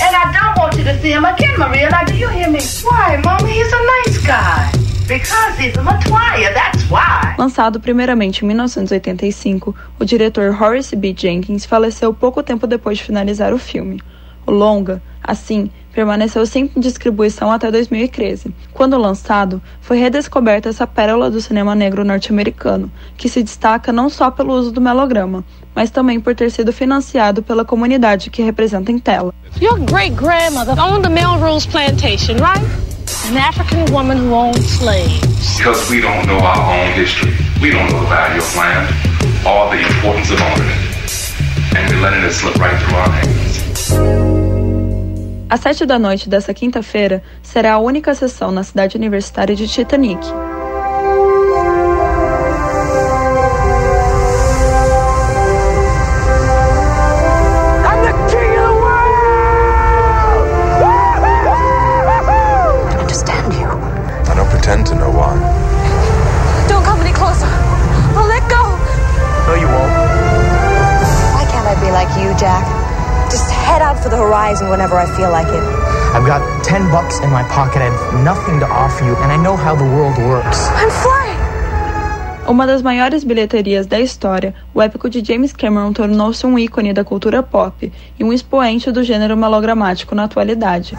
[0.00, 1.90] And I don't want you to see him again, Maria.
[1.90, 2.60] Now, do you hear me?
[2.82, 3.52] Why, Mommy?
[3.52, 4.70] He's a nice guy.
[5.06, 7.34] Because he's a Matoya, that's why.
[7.36, 11.14] Lançado primeiramente em 1985, o diretor Horace B.
[11.14, 14.00] Jenkins faleceu pouco tempo depois de finalizar o filme.
[14.46, 18.54] O longa, assim, permaneceu sem distribuição até 2013.
[18.72, 24.30] Quando lançado, foi redescoberta essa pérola do cinema negro norte-americano, que se destaca não só
[24.30, 25.44] pelo uso do melograma,
[25.74, 29.34] mas também por ter sido financiado pela comunidade que representa em tela.
[29.60, 32.62] Your great grandmother owned the Melrose plantation, right?
[33.28, 35.18] An African woman who owned slaves.
[35.56, 37.32] Because we don't know our own history.
[37.60, 38.86] We don't know the value of land
[39.44, 41.76] or the importance of owning it.
[41.76, 44.37] And we're letting it slip right through our hands.
[45.50, 50.20] Às sete da noite dessa quinta-feira, será a única sessão na cidade universitária de Titanic.
[74.68, 75.62] Whenever I feel like it.
[76.14, 77.82] I've got 10 bucks in my pocket.
[77.82, 80.68] I have nothing to offer you, and I know how the world works.
[80.70, 81.38] I'm flying!
[82.48, 87.04] Uma das maiores bilheterias da história, o épico de James Cameron tornou-se um ícone da
[87.04, 90.96] cultura pop e um expoente do gênero melodramático na atualidade.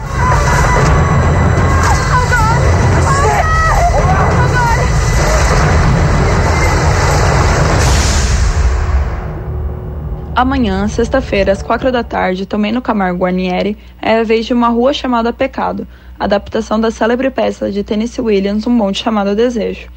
[10.40, 14.68] Amanhã, sexta-feira, às quatro da tarde, também no Camargo Guarnieri, é a vez de uma
[14.68, 15.86] rua chamada Pecado,
[16.18, 19.90] adaptação da célebre peça de Tennessee Williams, Um Monte Chamado Desejo.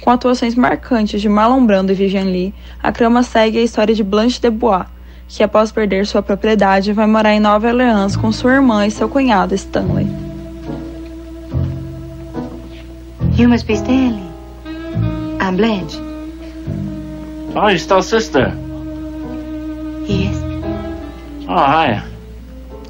[0.00, 4.02] Com atuações marcantes de Marlon Brando e Vivian Lee, a trama segue a história de
[4.02, 4.86] Blanche de Bois,
[5.28, 9.10] que após perder sua propriedade vai morar em Nova Orleans com sua irmã e seu
[9.10, 10.06] cunhado Stanley.
[13.36, 14.24] You must be Stanley.
[15.38, 16.00] I'm Blanche.
[17.54, 18.56] Oh, you're still sister.
[20.08, 20.36] Yes.
[21.48, 22.02] Oh, hi.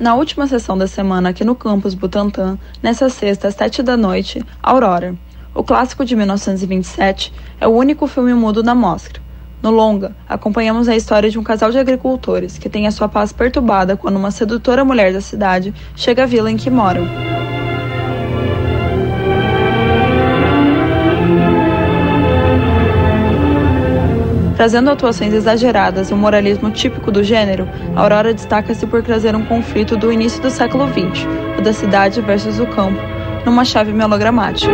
[0.01, 4.43] Na última sessão da semana aqui no campus Butantã, nessa sexta às sete da noite,
[4.63, 5.15] Aurora.
[5.55, 9.21] O clássico de 1927 é o único filme mudo da mostra.
[9.63, 13.33] No longa, acompanhamos a história de um casal de agricultores que tem a sua paz
[13.33, 17.07] perturbada quando uma sedutora mulher da cidade chega à vila em que moram.
[24.63, 29.97] Trazendo atuações exageradas e um moralismo típico do gênero, Aurora destaca-se por trazer um conflito
[29.97, 31.27] do início do século XX,
[31.59, 33.01] o da cidade versus o campo,
[33.45, 34.71] numa chave melodramática.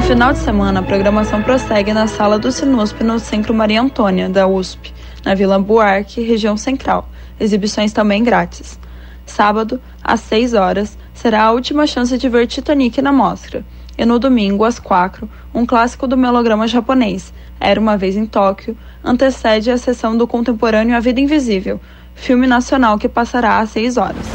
[0.00, 4.46] final de semana, a programação prossegue na sala do Sinusp no Centro Maria Antônia, da
[4.46, 7.10] USP, na Vila Buarque, região central.
[7.38, 8.80] Exibições também grátis.
[9.26, 13.62] Sábado, às 6 horas, será a última chance de ver Titanic na mostra.
[13.98, 18.76] E no domingo, às 4, um clássico do melodrama japonês, Era uma Vez em Tóquio,
[19.02, 21.80] antecede a sessão do contemporâneo A Vida Invisível,
[22.14, 24.26] filme nacional que passará às 6 horas.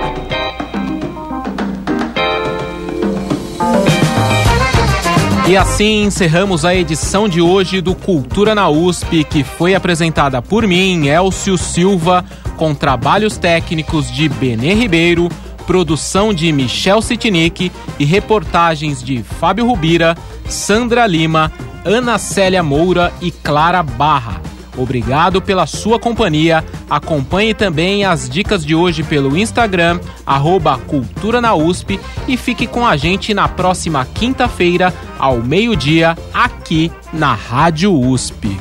[5.49, 10.67] E assim encerramos a edição de hoje do Cultura na USP, que foi apresentada por
[10.67, 12.25] mim, Elcio Silva,
[12.57, 15.29] com trabalhos técnicos de Benê Ribeiro,
[15.65, 20.17] produção de Michel Sitnik e reportagens de Fábio Rubira,
[20.49, 21.53] Sandra Lima,
[21.85, 24.41] Ana Célia Moura e Clara Barra.
[24.77, 26.65] Obrigado pela sua companhia.
[26.89, 32.87] Acompanhe também as dicas de hoje pelo Instagram, arroba Cultura na USP, e fique com
[32.87, 38.59] a gente na próxima quinta-feira, ao meio-dia, aqui na Rádio USP.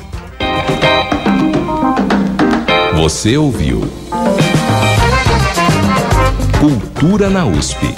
[2.95, 3.81] Você ouviu
[6.59, 7.93] Cultura na USP.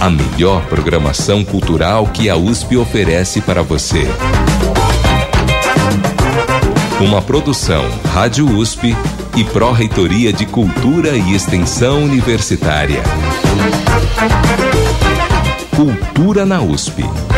[0.00, 4.06] A melhor programação cultural que a USP oferece para você.
[7.00, 8.96] Uma produção Rádio USP
[9.36, 13.02] e Pró-Reitoria de Cultura e Extensão Universitária.
[15.80, 17.29] Cultura na USP.